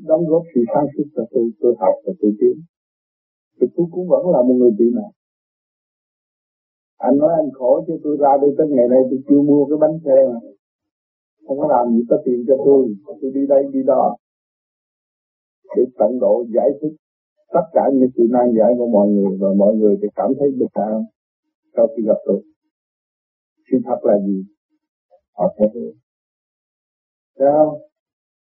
[0.09, 2.57] đóng góp sự sáng suốt cho tôi, tôi học và tôi tiến.
[3.61, 5.11] Thì tôi cũng vẫn là một người tị nạn.
[6.99, 9.79] Anh nói anh khổ chứ tôi ra đây tới ngày nay tôi chưa mua cái
[9.81, 10.39] bánh xe mà.
[11.47, 12.95] Không có làm gì có tiền cho tôi.
[13.21, 14.17] Tôi đi đây đi đó.
[15.77, 16.97] Để tận độ giải thích
[17.53, 20.49] tất cả những sự nan giải của mọi người và mọi người thì cảm thấy
[20.51, 21.05] được an
[21.77, 22.43] sau khi gặp tôi.
[23.71, 24.45] Sự thật là gì?
[25.33, 25.93] Họ thấy hiểu.
[27.39, 27.81] Sao?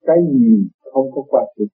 [0.06, 1.68] Cái gì không có qua trọng,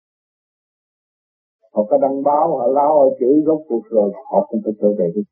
[1.73, 4.89] Họ có đăng báo, họ lao, họ chửi rốt cuộc rồi, họ không có trở
[4.99, 5.23] về được.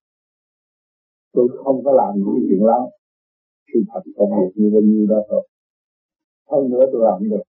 [1.32, 2.80] Tôi không có làm những chuyện lắm.
[3.72, 5.48] Sự thật công việc như bao nhiêu đó thôi.
[6.50, 7.42] Hơn nữa tôi làm được.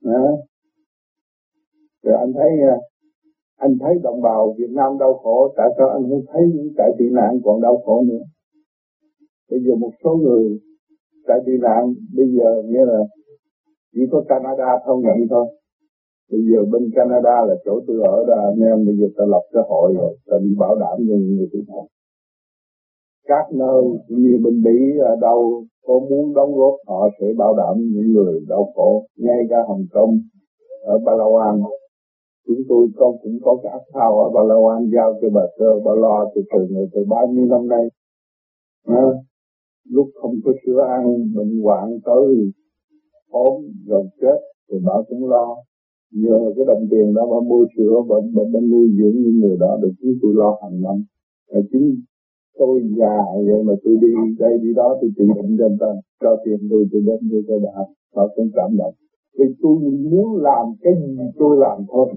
[0.00, 0.36] Đó.
[2.02, 2.76] Rồi anh thấy à,
[3.56, 6.90] anh thấy đồng bào Việt Nam đau khổ, tại sao anh không thấy những trại
[6.98, 8.24] tị nạn còn đau khổ nữa?
[9.50, 10.58] Bây giờ một số người
[11.26, 12.98] trại tị nạn bây giờ nghĩa là
[13.94, 15.46] chỉ có Canada thông nhận thôi.
[16.30, 19.44] Bây giờ bên Canada là chỗ tôi ở đó anh em bây giờ ta lập
[19.52, 21.86] cái hội rồi, ta đi bảo đảm cho những người tị nạn.
[23.26, 27.74] Các nơi như bên Mỹ ở đâu có muốn đóng góp họ sẽ bảo đảm
[27.94, 30.18] những người đau khổ, ngay cả Hồng Kông,
[30.82, 31.62] ở Palawan
[32.46, 35.80] chúng tôi con cũng có cái áp thao ở Ba an giao cho bà sơ
[35.84, 37.88] Ba Lo từ từ này từ bao nhiêu năm nay.
[38.86, 39.04] À,
[39.90, 42.52] lúc không có sữa ăn bệnh hoạn tới
[43.30, 44.38] ốm rồi chết
[44.70, 45.56] thì bà cũng lo.
[46.12, 49.56] Nhờ cái đồng tiền đó bà mua sữa bà, bà, bà nuôi dưỡng những người
[49.60, 51.04] đó được chúng tôi lo hàng năm.
[51.50, 52.00] Là chính
[52.58, 56.36] tôi già vậy mà tôi đi đây đi đó thì trị bệnh cho ta cho
[56.44, 57.84] tiền tôi tôi đến đưa cho bà.
[58.14, 58.94] Bà cũng cảm động.
[59.38, 59.76] Thì tôi
[60.10, 62.08] muốn làm cái gì tôi làm thôi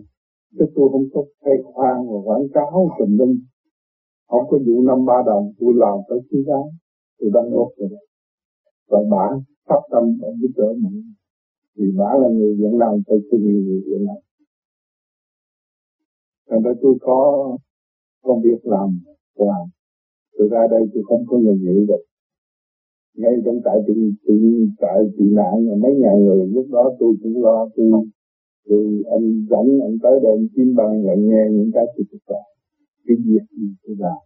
[0.56, 3.40] chứ tôi không có khai khoan và quảng cáo tùm lum.
[4.28, 6.62] Không có vụ năm ba đồng, tôi làm tới thứ giá
[7.20, 7.90] tôi đăng góp rồi.
[8.90, 9.28] Và bà
[9.68, 11.14] sắp tâm và giúp đỡ mình.
[11.76, 14.18] Vì bà là người dẫn làm tôi cũng nhiều người dẫn Nam
[16.50, 17.50] thành ra tôi có
[18.24, 19.00] công việc làm
[19.36, 19.66] làm.
[20.38, 22.04] Tôi ra đây tôi không có người nghĩ được.
[23.16, 23.94] Ngay trong tại tị
[24.28, 24.34] tị
[24.82, 27.92] trại tị nạn, mấy ngàn người lúc đó tôi cũng lo, tôi
[28.70, 32.24] rồi anh dẫn anh tới đây anh chim bằng nhận nghe những cái sự thực
[32.28, 32.44] tập.
[33.06, 34.22] cái việc gì tôi làm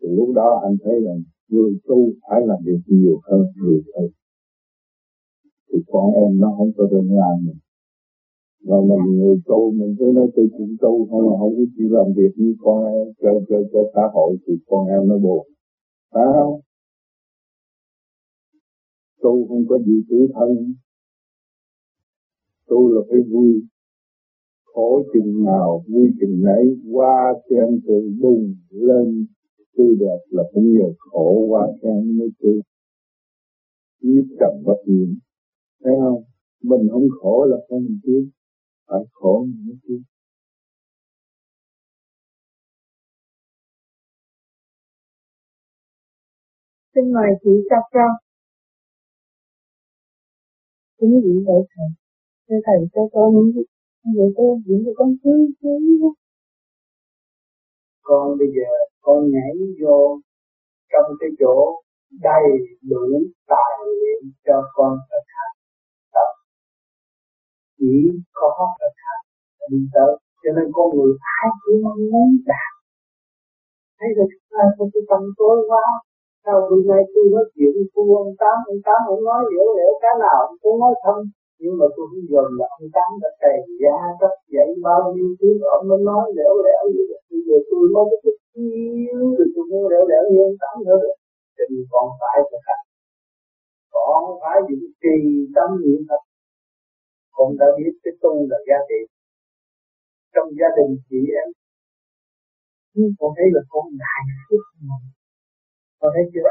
[0.00, 4.08] thì lúc đó anh thấy rằng người tu phải làm việc nhiều hơn người thầy
[5.74, 7.58] thì con em nó không có đơn làm nữa.
[8.66, 11.88] Và mình người tu mình cứ nói tôi cũng tu không mà không có chịu
[11.90, 15.46] làm việc như con em cho, cho, cho xã hội thì con em nó buồn.
[16.12, 16.60] Phải không?
[19.22, 20.74] Tu không có gì tuổi thân
[22.74, 23.66] tu là phải vui.
[24.64, 29.26] Khổ chừng nào vui chừng nấy, qua xem tự bùng lên.
[29.76, 32.60] Tươi đẹp là cũng nhờ khổ qua khen mới tươi
[34.04, 35.08] nhiếp cầm bất nhiễm
[35.84, 36.22] thấy không?
[36.62, 38.30] Mình không khổ là không mình tiến
[38.86, 40.02] phải khổ mình mới tiến
[46.94, 48.08] xin mời chị Safra.
[51.00, 52.03] Kính vị đại thầy
[52.48, 53.52] thưa thầy, cho con
[54.16, 55.30] vậy tôi diễn cho con cứ
[58.02, 60.20] con bây giờ, con nhảy vô
[60.92, 61.82] trong cái chỗ
[62.26, 62.48] đầy
[62.90, 63.06] đủ
[63.46, 65.56] tài liệu cho con thực hành
[66.14, 66.30] tập.
[67.78, 67.94] Chỉ
[68.32, 68.48] có
[68.80, 69.24] thực hành
[69.70, 70.12] đi tới.
[70.42, 72.72] Cho nên con người ai cũng muốn đạt.
[73.98, 75.84] Thấy được ai không cái tâm tối quá.
[76.44, 79.92] Sau hôm nay tôi nói chuyện với ông tám ông tám ông nói, hiểu hiểu
[80.02, 81.18] cái nào cũng nói thâm
[81.60, 85.30] nhưng mà tôi cũng gần là ông tám đã kề ra rất dạy bao nhiêu
[85.38, 87.20] thứ, ông mới nói lẻo lẻo như vậy.
[87.30, 90.74] Bây giờ tôi nói cái chút xíu, thì tôi muốn lẻo lẻo như ông tám
[90.86, 90.96] nữa.
[91.02, 92.84] Được thì còn phải thực hành
[93.94, 95.16] còn phải những trì
[95.56, 96.22] tâm niệm thật.
[97.36, 99.06] Con đã biết cái tu là gia đình
[100.34, 101.48] trong gia đình chị em,
[102.94, 104.96] nhưng con thấy là con đại phước mà.
[106.00, 106.50] Con thấy chưa?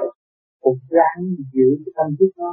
[0.63, 1.21] Cuộc ráng
[1.53, 2.51] giữ cái tâm thức nó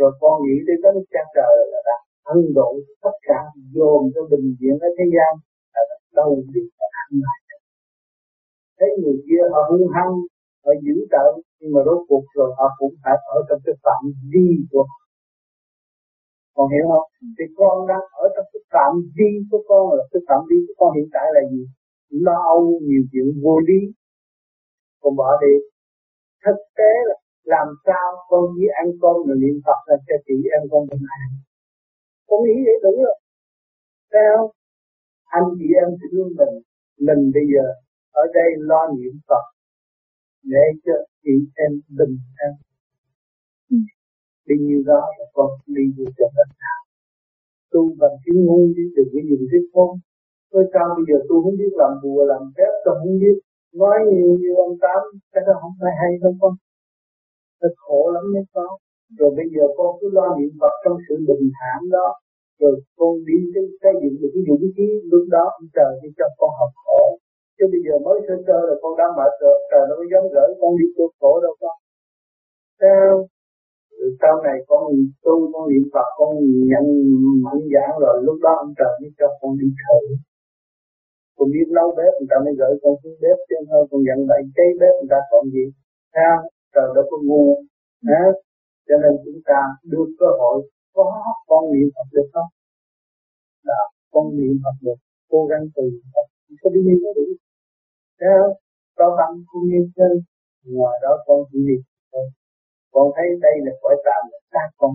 [0.00, 1.96] rồi con nghĩ đến cái cha trời là đã
[2.34, 2.70] ân độ
[3.04, 3.40] tất cả
[3.74, 5.32] dồn cho bình diện ở thế gian,
[5.74, 5.82] là
[6.18, 7.40] đầu đi và ăn lại.
[8.78, 10.14] Thấy người kia họ hung hăng,
[10.64, 14.02] họ dữ tợn nhưng mà rốt cuộc rồi họ cũng phải ở trong cái phạm
[14.32, 14.98] vi của họ.
[16.54, 17.06] Con hiểu không?
[17.36, 20.74] Thì con đang ở trong cái phạm vi của con, là cái phạm vi của
[20.80, 21.62] con hiện tại là gì?
[22.26, 23.80] Lo âu, nhiều chuyện vô lý
[25.00, 25.54] con bỏ đi.
[26.44, 30.34] Thực tế là làm sao con với ăn con mà niệm Phật là cho chị
[30.56, 31.30] em con bình an
[32.30, 33.16] con nghĩ vậy đúng rồi.
[34.12, 34.50] Thấy không?
[35.24, 36.54] Anh chị em thương mình.
[37.06, 37.64] Mình bây giờ
[38.22, 39.44] ở đây lo niệm Phật
[40.42, 42.14] để cho chị em bình
[42.46, 42.52] an.
[43.70, 43.76] Ừ.
[44.46, 46.74] Vì như đó là con đi vô cho tất cả
[47.72, 49.98] tu bằng chữ ngu đi từ cái dùng cái không
[50.52, 53.36] Tôi sao bây giờ tôi không biết làm bùa làm phép tôi không biết.
[53.80, 55.00] Nói nhiều như ông tám
[55.32, 56.52] cái đó không phải hay đâu con
[57.60, 58.72] nó khổ lắm đấy con.
[59.18, 62.08] Rồi bây giờ con cứ lo niệm Phật trong sự bình thản đó.
[62.60, 66.08] Rồi con đi cái xây dựng được cái dũng khí lúc đó ông trời sẽ
[66.18, 67.02] cho con học khổ.
[67.56, 70.24] Chứ bây giờ mới sơ sơ là con đã mệt rồi, trời nó mới dám
[70.34, 71.76] gửi con đi tu khổ đâu con.
[72.80, 73.10] Sao?
[73.98, 74.84] Rồi sau này con
[75.24, 76.30] tu, con niệm Phật, con
[76.70, 76.86] nhận
[77.44, 80.00] mạnh dạng rồi, lúc đó ông trời mới cho con đi thử.
[81.36, 84.18] Con biết nấu bếp, người ta mới gửi con xuống bếp chứ không, con nhận
[84.30, 85.64] lại cháy bếp người ta còn gì.
[86.14, 86.36] Sao?
[86.74, 87.44] Trời đâu có ngu
[88.08, 88.22] Hả?
[88.88, 89.58] cho nên chúng ta
[89.90, 91.04] đưa cơ hội có
[91.46, 92.50] con niệm Phật được không?
[93.68, 93.80] Là
[94.12, 94.98] con niệm Phật được.
[95.28, 95.82] Cố gắng từ
[96.14, 96.26] Phật.
[96.62, 97.26] Có đi niệm được đủ
[98.20, 98.42] sao
[98.98, 100.12] có bằng con niệm chân
[100.74, 102.26] ngoài đó con chỉ niệm thôi.
[102.94, 104.92] Con thấy đây là cõi tạm, là xác con.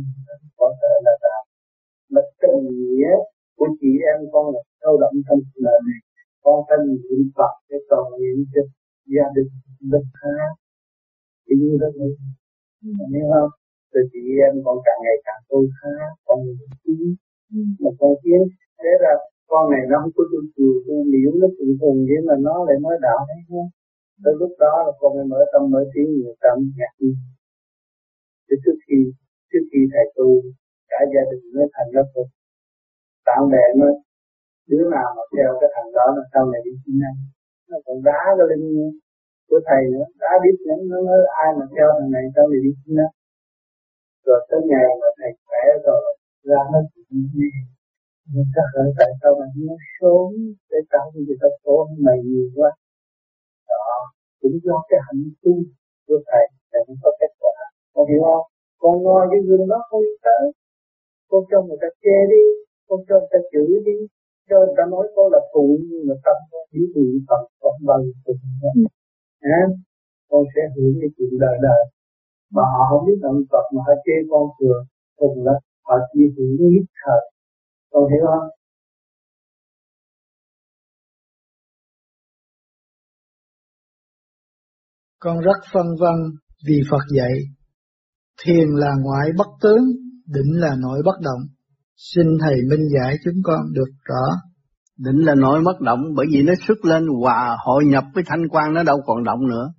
[0.58, 1.42] Có thể là tạm.
[2.14, 3.12] Mà tình nghĩa
[3.58, 6.00] của chị em con là sâu đậm trong lời này.
[6.44, 8.62] Con phải niệm Phật để cầu nguyện cho
[9.14, 9.50] gia đình
[9.92, 10.50] bình an
[11.46, 12.12] chỉ như đó thôi.
[13.14, 13.52] Hiểu không?
[13.92, 15.94] Rồi chị em con càng ngày càng tôi khá
[16.28, 16.40] con
[16.84, 17.16] tiến
[17.82, 18.42] mà con tiến
[18.82, 19.14] thế là
[19.52, 22.56] con này nó không có tu chùa tu miễn nó tự hùng vậy mà nó
[22.68, 23.68] lại nói đạo hay không
[24.24, 27.18] tới lúc đó là con mới mở tâm mở tiếng nhiều tâm ngạc nhiên
[28.46, 28.98] thì trước khi
[29.50, 30.30] trước khi thầy tu
[30.92, 32.28] cả gia đình mới thành lập rồi
[33.26, 33.88] bạn bè nó
[34.70, 37.16] đứa nào mà theo cái thằng đó là sau này đi xin ăn.
[37.70, 38.66] Nó còn đá cái linh
[39.50, 42.60] của thầy nữa đã biết những nó nói ai mà theo thằng này, tao này
[42.66, 43.08] đi nó
[44.26, 46.02] rồi tới ngày mà thầy khỏe rồi,
[46.50, 47.50] ra nó chuyện gì
[48.32, 50.30] nhưng ta là tại sao mà nó sớm
[50.72, 52.72] để tạo như cái ta khổ mày nhiều quá.
[53.70, 53.86] Đó,
[54.42, 55.54] cũng do cái hạnh tu
[56.08, 57.56] của thầy thầy cũng có kết quả.
[57.94, 58.48] Con hiểu không?
[58.82, 60.46] Con ngồi cái gương đó không đi tới.
[61.30, 62.44] Con cho người ta che đi,
[62.88, 63.98] con cho người ta chửi đi.
[64.50, 67.74] Cho người ta nói con là phụ, nhưng mà tâm con hiểu bị Phật con
[67.88, 68.34] bao nhiêu phụ
[69.60, 69.62] à,
[70.30, 71.84] con sẽ hưởng cái chuyện đời đời.
[72.56, 74.78] Mà họ không biết niệm Phật mà họ chê con thừa
[75.20, 75.54] cùng là
[75.86, 77.22] họ chỉ hưởng nhất thời.
[77.92, 78.50] Con hiểu không?
[85.20, 86.18] Con rất phân vân
[86.68, 87.34] vì Phật dạy
[88.44, 89.84] thiền là ngoại bất tướng
[90.26, 91.42] định là nội bất động.
[91.96, 94.26] Xin thầy minh giải chúng con được rõ
[94.98, 98.48] định là nội bất động, bởi vì nó xuất lên hòa hội nhập với thanh
[98.50, 99.74] quan nó đâu còn động nữa.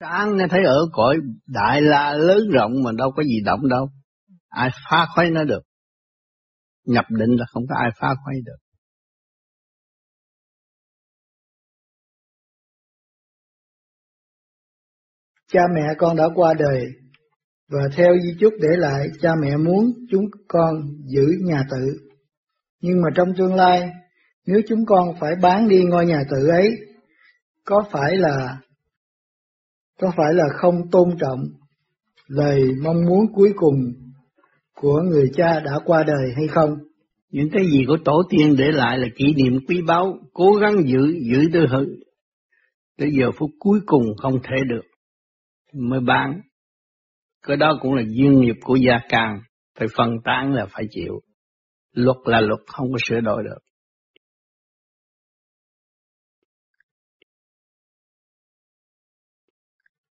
[0.00, 3.88] Sáng nghe thấy ở cõi đại la lớn rộng mà đâu có gì động đâu.
[4.48, 5.62] Ai phá khuấy nó được.
[6.84, 8.56] Nhập định là không có ai phá khuấy được.
[15.52, 16.86] Cha mẹ con đã qua đời,
[17.68, 20.74] và theo di chúc để lại, cha mẹ muốn chúng con
[21.06, 22.07] giữ nhà tự.
[22.80, 23.90] Nhưng mà trong tương lai,
[24.46, 26.68] nếu chúng con phải bán đi ngôi nhà tự ấy,
[27.64, 28.58] có phải là
[30.00, 31.40] có phải là không tôn trọng
[32.28, 33.92] lời mong muốn cuối cùng
[34.74, 36.70] của người cha đã qua đời hay không?
[37.30, 40.82] Những cái gì của tổ tiên để lại là kỷ niệm quý báu, cố gắng
[40.86, 41.86] giữ, giữ tới hữu.
[42.98, 44.82] Tới giờ phút cuối cùng không thể được,
[45.72, 46.40] mới bán.
[47.46, 49.40] Cái đó cũng là duyên nghiệp của gia càng,
[49.78, 51.20] phải phân tán là phải chịu.
[51.92, 53.58] Luật là luật, không có sửa đổi được.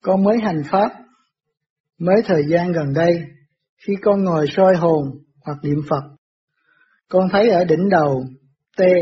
[0.02, 0.90] Con mới hành pháp,
[1.98, 3.24] mới thời gian gần đây,
[3.78, 5.04] khi con ngồi soi hồn
[5.46, 6.04] hoặc niệm Phật,
[7.10, 8.26] con thấy ở đỉnh đầu,
[8.78, 8.94] tê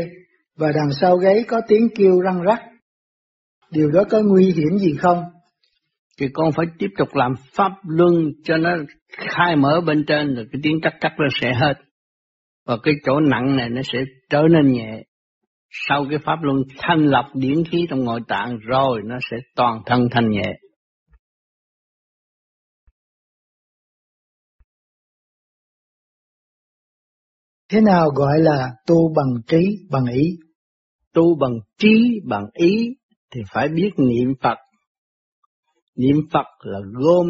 [0.56, 2.62] và đằng sau gáy có tiếng kêu răng rắc.
[3.70, 5.22] Điều đó có nguy hiểm gì không?
[6.20, 8.70] Thì con phải tiếp tục làm pháp luân cho nó
[9.08, 11.74] khai mở bên trên rồi cái tiếng cắt cắt nó sẽ hết.
[12.66, 13.98] Và cái chỗ nặng này nó sẽ
[14.30, 15.02] trở nên nhẹ.
[15.70, 19.80] Sau cái pháp luân thanh lập điển khí trong nội tạng rồi nó sẽ toàn
[19.86, 20.52] thân thanh nhẹ.
[27.68, 30.36] Thế nào gọi là tu bằng trí, bằng ý?
[31.12, 32.96] Tu bằng trí, bằng ý
[33.30, 34.58] thì phải biết niệm Phật.
[35.96, 37.26] Niệm Phật là gom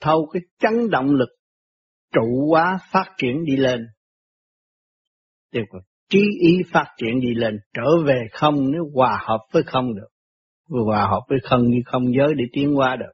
[0.00, 1.28] thâu cái chấn động lực
[2.12, 3.80] trụ hóa phát triển đi lên.
[5.54, 5.60] Thì
[6.08, 10.08] trí ý phát triển đi lên trở về không nếu hòa hợp với không được.
[10.86, 13.12] Hòa hợp với không như không giới để tiến qua được.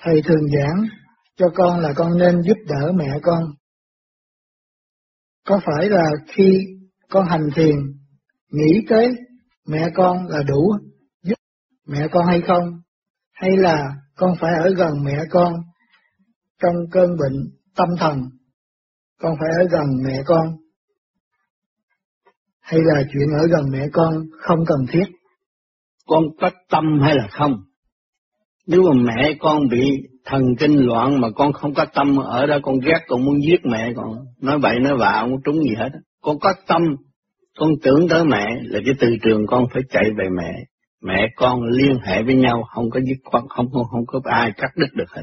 [0.00, 0.88] Thầy thường giảng
[1.36, 3.42] cho con là con nên giúp đỡ mẹ con.
[5.46, 6.58] Có phải là khi
[7.08, 7.76] con hành thiền,
[8.48, 9.08] nghĩ tới
[9.66, 10.72] mẹ con là đủ
[11.22, 11.38] giúp
[11.86, 12.64] mẹ con hay không?
[13.32, 15.54] Hay là con phải ở gần mẹ con
[16.62, 17.36] trong cơn bệnh
[17.76, 18.20] tâm thần,
[19.20, 20.56] con phải ở gần mẹ con?
[22.60, 25.04] Hay là chuyện ở gần mẹ con không cần thiết?
[26.06, 27.56] Con có tâm hay là không?
[28.66, 29.90] Nếu mà mẹ con bị
[30.24, 33.60] thần kinh loạn mà con không có tâm ở đó con ghét con muốn giết
[33.64, 35.88] mẹ con nói bậy nói bạ không trúng gì hết
[36.22, 36.82] con có tâm
[37.58, 40.52] con tưởng tới mẹ là cái từ trường con phải chạy về mẹ
[41.06, 44.52] mẹ con liên hệ với nhau không có dứt khoát không không không có ai
[44.56, 45.22] cắt đứt được hết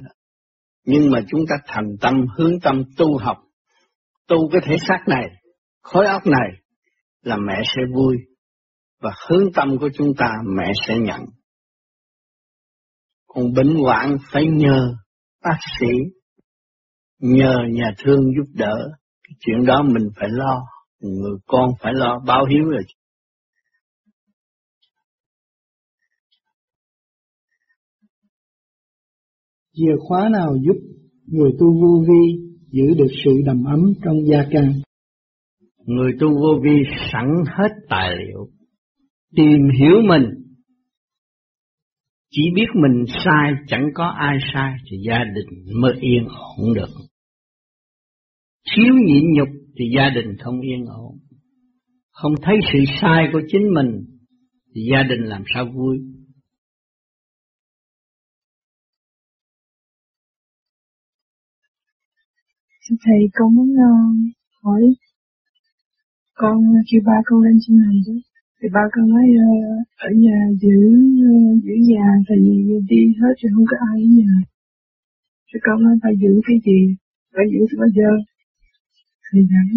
[0.86, 3.38] nhưng mà chúng ta thành tâm hướng tâm tu học
[4.28, 5.30] tu cái thể xác này
[5.82, 6.50] khối óc này
[7.22, 8.18] là mẹ sẽ vui
[9.02, 11.22] và hướng tâm của chúng ta mẹ sẽ nhận
[13.34, 14.96] còn bệnh hoạn phải nhờ
[15.44, 15.88] bác sĩ,
[17.20, 18.76] nhờ nhà thương giúp đỡ.
[19.24, 20.62] Cái chuyện đó mình phải lo,
[21.00, 22.84] người con phải lo báo hiếu rồi.
[29.76, 30.78] Chìa khóa nào giúp
[31.28, 34.74] người tu vô vi giữ được sự đầm ấm trong gia can?
[35.86, 38.48] Người tu vô vi sẵn hết tài liệu,
[39.36, 40.24] tìm hiểu mình
[42.36, 46.90] chỉ biết mình sai chẳng có ai sai thì gia đình mới yên ổn được.
[48.76, 49.48] Thiếu nhịn nhục
[49.80, 51.18] thì gia đình không yên ổn.
[52.12, 54.06] Không thấy sự sai của chính mình
[54.76, 55.98] thì gia đình làm sao vui.
[62.90, 64.16] Thầy con muốn uh,
[64.64, 64.82] hỏi
[66.34, 66.58] con
[66.92, 68.14] khi ba con lên trên này đó.
[68.62, 70.80] Thì ba con nói uh, ở nhà giữ
[71.30, 72.36] uh, giữ nhà thì
[72.90, 74.34] đi hết rồi không có ai ở nhà.
[75.50, 76.80] Thì con nói phải giữ cái gì?
[77.36, 78.12] Phải giữ từ bao giờ?
[79.26, 79.72] Thì giảng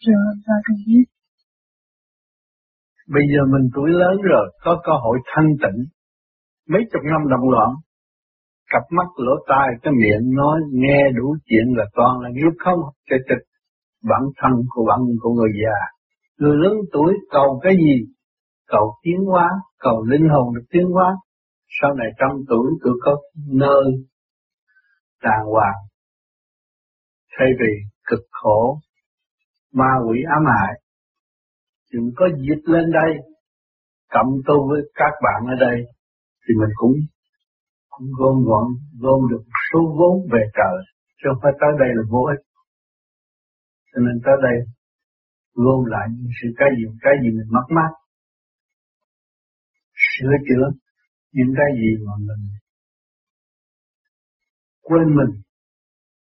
[0.00, 1.04] cho ba con biết.
[3.14, 5.78] Bây giờ mình tuổi lớn rồi có cơ hội thanh tịnh.
[6.68, 7.70] Mấy chục năm động loạn
[8.70, 12.80] cặp mắt lỗ tai cái miệng nói nghe đủ chuyện là toàn là nghiệp không?
[13.10, 13.44] Cái tịch
[14.10, 15.78] bản thân của bản của người già.
[16.38, 17.96] Người lớn tuổi cầu cái gì?
[18.66, 19.48] Cầu tiến hóa,
[19.78, 21.16] cầu linh hồn được tiến hóa.
[21.80, 23.16] Sau này trăm tuổi tôi có
[23.52, 23.84] nơi
[25.22, 25.80] đàng hoàng,
[27.38, 27.72] thay vì
[28.10, 28.78] cực khổ,
[29.74, 30.80] ma quỷ ám hại.
[31.92, 33.12] Đừng có dịp lên đây,
[34.10, 35.76] cộng tu với các bạn ở đây,
[36.48, 36.92] thì mình cũng
[38.18, 38.66] gom gọn,
[39.02, 39.42] gom được
[39.72, 40.76] số vốn về trời,
[41.18, 42.42] chứ không phải tới đây là vô ích.
[43.90, 44.56] Cho nên tới đây
[45.54, 47.90] gom lại những sự cái gì cái gì mình mất mát
[50.12, 50.66] sửa chữa
[51.36, 52.42] những cái gì mà mình
[54.86, 55.32] quên mình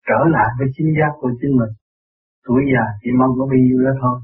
[0.09, 1.73] trở lại với chính giác của chính mình.
[2.47, 4.17] Tuổi già chỉ mong có bao nhiêu đó thôi.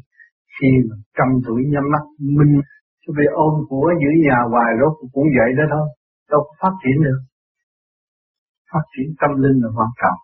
[0.55, 2.05] Khi mà trăm tuổi nhắm mắt
[2.39, 2.55] minh
[3.03, 5.86] cho bị ôm của giữ nhà hoài rốt cũng vậy đó thôi.
[6.30, 7.20] Đâu có phát triển được
[8.73, 10.19] phát triển tâm linh là quan trọng.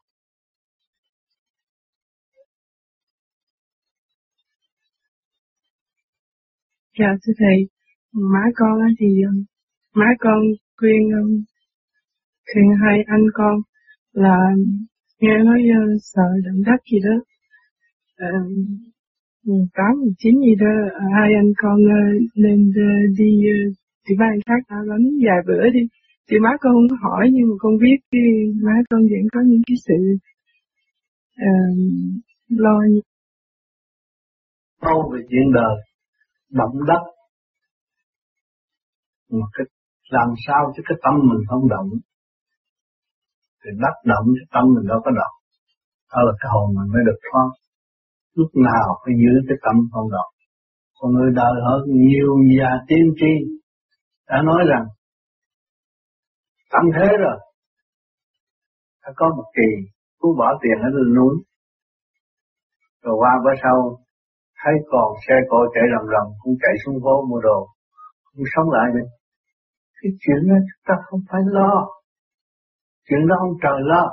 [6.99, 7.69] Dạ thưa thầy,
[8.13, 9.45] má con thì um,
[9.95, 10.41] má con
[10.77, 11.45] khuyên um,
[12.53, 13.55] khuyên hai anh con
[14.13, 14.37] là
[15.21, 17.17] nghe nói uh, sợ động đất gì đó
[18.19, 18.29] ờ,
[19.47, 21.77] ừ, uh, tám chín gì đó ờ, hai anh con
[22.37, 22.73] nên
[23.19, 23.31] đi
[24.09, 25.81] đi ban khác đã lắm vài bữa đi
[26.29, 28.23] thì má con không hỏi nhưng mà con biết cái
[28.67, 29.99] má con vẫn có những cái sự
[31.49, 31.79] uh,
[32.49, 32.79] lo
[34.85, 35.75] lâu về chuyện đời
[36.61, 37.03] động đất.
[39.31, 39.67] Mà cái
[40.17, 41.89] làm sao cho cái tâm mình không động?
[43.61, 45.37] Thì đất động cái tâm mình đâu có động.
[46.13, 47.51] Đó là cái hồn mình mới được thoát.
[48.39, 50.33] Lúc nào phải giữ cái tâm không động?
[50.99, 53.33] Con người đời hơn nhiều nhà tiên tri
[54.29, 54.85] đã nói rằng
[56.75, 57.39] tâm thế rồi.
[59.03, 59.71] Đã có một kỳ
[60.21, 61.35] cứ bỏ tiền ở lên núi.
[63.03, 63.79] Rồi qua bữa sau,
[64.61, 67.69] thấy còn xe cộ chạy rầm rầm, cũng chạy xuống phố mua đồ.
[68.25, 69.05] Cũng sống lại đi
[70.05, 71.73] cái chuyện đó chúng ta không phải lo.
[73.09, 74.05] Chuyện đó ông trời lo.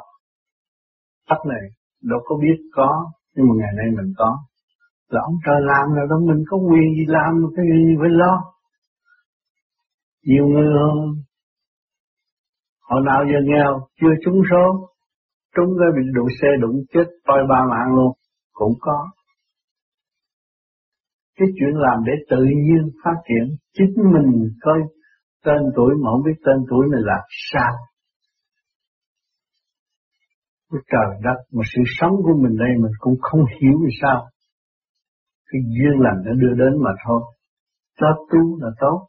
[1.30, 1.64] Đất này
[2.02, 2.90] đâu có biết có,
[3.36, 4.38] nhưng mà ngày nay mình có.
[5.10, 8.34] Là ông trời làm rồi đó, mình có quyền gì làm cái gì phải lo.
[10.24, 10.68] Nhiều người
[12.92, 13.72] họ nào giờ nghèo,
[14.02, 14.66] chưa trúng số,
[15.56, 18.12] trúng cái bị đụng xe, đụng chết coi ba mạng luôn.
[18.54, 19.10] Cũng có.
[21.38, 24.80] Cái chuyện làm để tự nhiên phát triển, chính mình coi
[25.46, 27.20] tên tuổi mà không biết tên tuổi này là
[27.52, 27.74] sao?
[30.72, 34.28] Cái trời đất, mà sự sống của mình đây mình cũng không hiểu vì sao.
[35.50, 37.22] Cái duyên lành nó đưa đến mà thôi.
[38.00, 39.08] Cho tu là tốt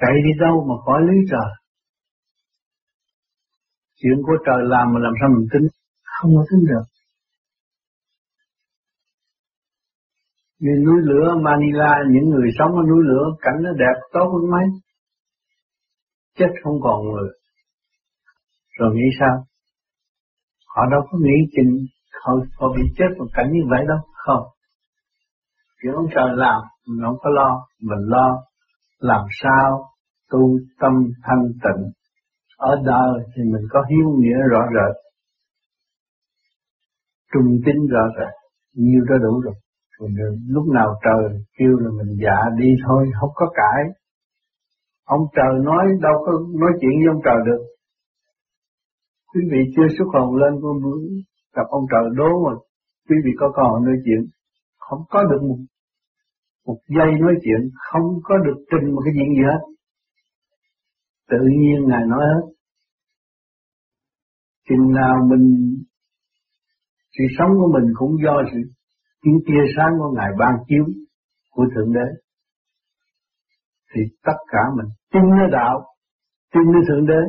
[0.00, 1.50] chạy đi đâu mà khỏi lý trời
[4.00, 5.66] chuyện của trời làm mà làm sao mình tính
[6.20, 6.84] không có tính được
[10.60, 14.50] Như núi lửa Manila, những người sống ở núi lửa, cảnh nó đẹp tốt hơn
[14.50, 14.64] mấy.
[16.38, 17.28] Chết không còn người.
[18.78, 19.44] Rồi nghĩ sao?
[20.66, 21.76] Họ đâu có nghĩ chừng
[22.24, 23.98] họ, họ bị chết một cảnh như vậy đâu.
[24.12, 24.44] Không.
[25.82, 27.66] Chuyện ông trời làm, mình không có lo.
[27.80, 28.42] Mình lo
[28.98, 29.89] làm sao
[30.30, 31.82] tu tâm thanh tịnh.
[32.56, 34.96] Ở đời thì mình có hiếu nghĩa rõ rệt.
[37.32, 38.34] Trung tín rõ rệt.
[38.74, 39.54] Nhiều đó đủ rồi.
[39.98, 40.10] Rồi
[40.48, 41.22] lúc nào trời
[41.58, 43.82] kêu là mình dạ đi thôi, không có cãi.
[45.04, 47.62] Ông trời nói đâu có nói chuyện với ông trời được.
[49.34, 50.76] Quý vị chưa xuất hồn lên con
[51.56, 52.52] gặp ông trời đố mà
[53.08, 54.22] quý vị có còn nói chuyện.
[54.78, 55.58] Không có được một,
[56.66, 59.60] một giây nói chuyện, không có được trình một cái chuyện gì hết.
[61.30, 62.44] Tự nhiên Ngài nói hết.
[64.68, 65.46] Chừng nào mình
[67.18, 68.58] sự sống của mình cũng do sự
[69.22, 70.84] tiếng tia sáng của Ngài ban chiếu
[71.50, 72.06] của Thượng Đế
[73.94, 75.74] thì tất cả mình tin nơi đạo,
[76.54, 77.20] tin nơi Thượng Đế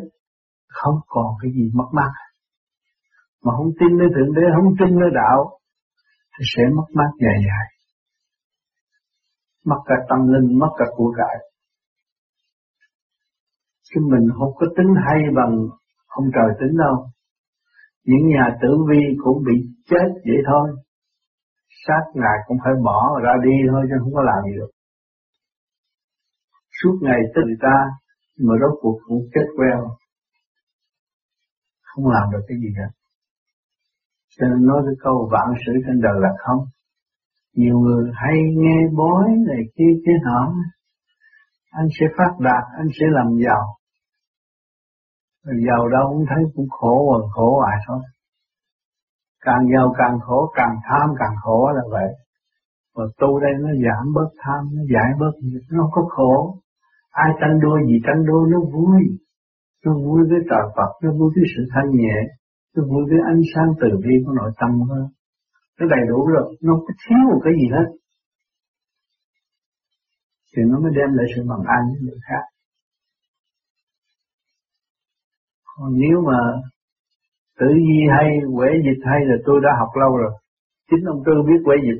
[0.67, 2.11] không còn cái gì mất mát.
[3.43, 5.59] Mà không tin nơi Thượng Đế, không tin nơi đạo
[6.33, 7.65] thì sẽ mất mát dài dài.
[9.65, 11.50] Mất cả tâm linh, mất cả của cải.
[13.91, 15.53] Chứ mình không có tính hay bằng
[16.07, 16.95] ông trời tính đâu.
[18.05, 19.55] Những nhà tử vi cũng bị
[19.89, 20.69] chết vậy thôi
[21.87, 24.71] sát ngài cũng phải bỏ ra đi thôi chứ không có làm gì được.
[26.77, 27.75] Suốt ngày tới người ta
[28.45, 29.79] mà rốt cuộc cũng chết queo.
[31.81, 32.91] Không làm được cái gì hết.
[34.37, 36.65] Cho nên nói cái câu vạn sự trên đời là không.
[37.55, 40.53] Nhiều người hay nghe bói này kia kia nọ.
[41.71, 43.63] Anh sẽ phát đạt, anh sẽ làm giàu.
[45.43, 47.99] Giàu đâu cũng thấy cũng khổ rồi, khổ hoài thôi.
[49.45, 52.09] Càng giàu càng khổ càng tham càng khổ là vậy.
[52.95, 55.31] Và tu đây nó giảm bớt tham nó giải bớt
[55.71, 56.57] nó có khổ.
[57.09, 59.01] Ai tranh đua gì tranh đua nó vui.
[59.85, 62.17] Nó vui với trời Phật nó vui với sự thanh nhẹ
[62.75, 65.07] nó vui với ánh sáng từ bi của nội tâm hơn
[65.81, 67.87] nó đầy đủ rồi nó không có thiếu một cái gì hết.
[70.51, 72.43] Thì nó mới đem lại sự bằng an với người khác.
[75.75, 76.39] Còn nếu mà
[77.59, 80.31] tử vi hay, quẻ dịch hay là tôi đã học lâu rồi.
[80.89, 81.99] Chính ông Tư biết quẻ dịch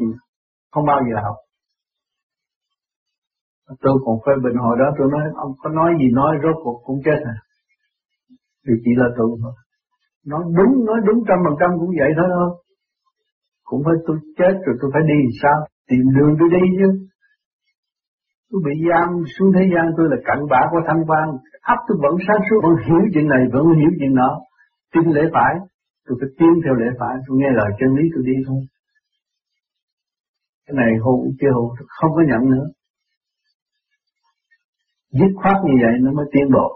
[0.72, 1.38] không bao giờ học.
[3.84, 6.82] Tôi còn phê bình hồi đó tôi nói ông có nói gì nói rốt cuộc
[6.86, 7.36] cũng chết à.
[8.66, 9.54] Thì chỉ là tôi thôi.
[10.32, 12.50] Nói đúng, nói đúng trăm phần trăm cũng vậy thôi thôi.
[13.64, 15.58] cũng phải tôi chết rồi tôi phải đi sao?
[15.90, 16.90] Tìm đường tôi đi chứ.
[18.52, 21.28] Tôi bị giam xuống thế gian tôi là cặn bã của thanh quan.
[21.74, 24.30] Ấp tôi vẫn sáng suốt, vẫn hiểu chuyện này, vẫn hiểu chuyện đó.
[24.94, 25.54] Tin lễ phải,
[26.06, 28.62] tôi phải tin theo lễ phải, tôi nghe lời chân lý tôi đi thôi.
[30.66, 32.66] Cái này hôn kia hôn, không có nhận nữa.
[35.12, 36.68] Dứt khoát như vậy nó mới tiến bộ.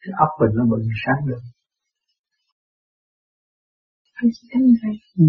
[0.00, 1.42] Cái óc mình nó mới sáng được.
[4.14, 4.94] Anh chị thấy như vậy.
[5.18, 5.24] Ừ.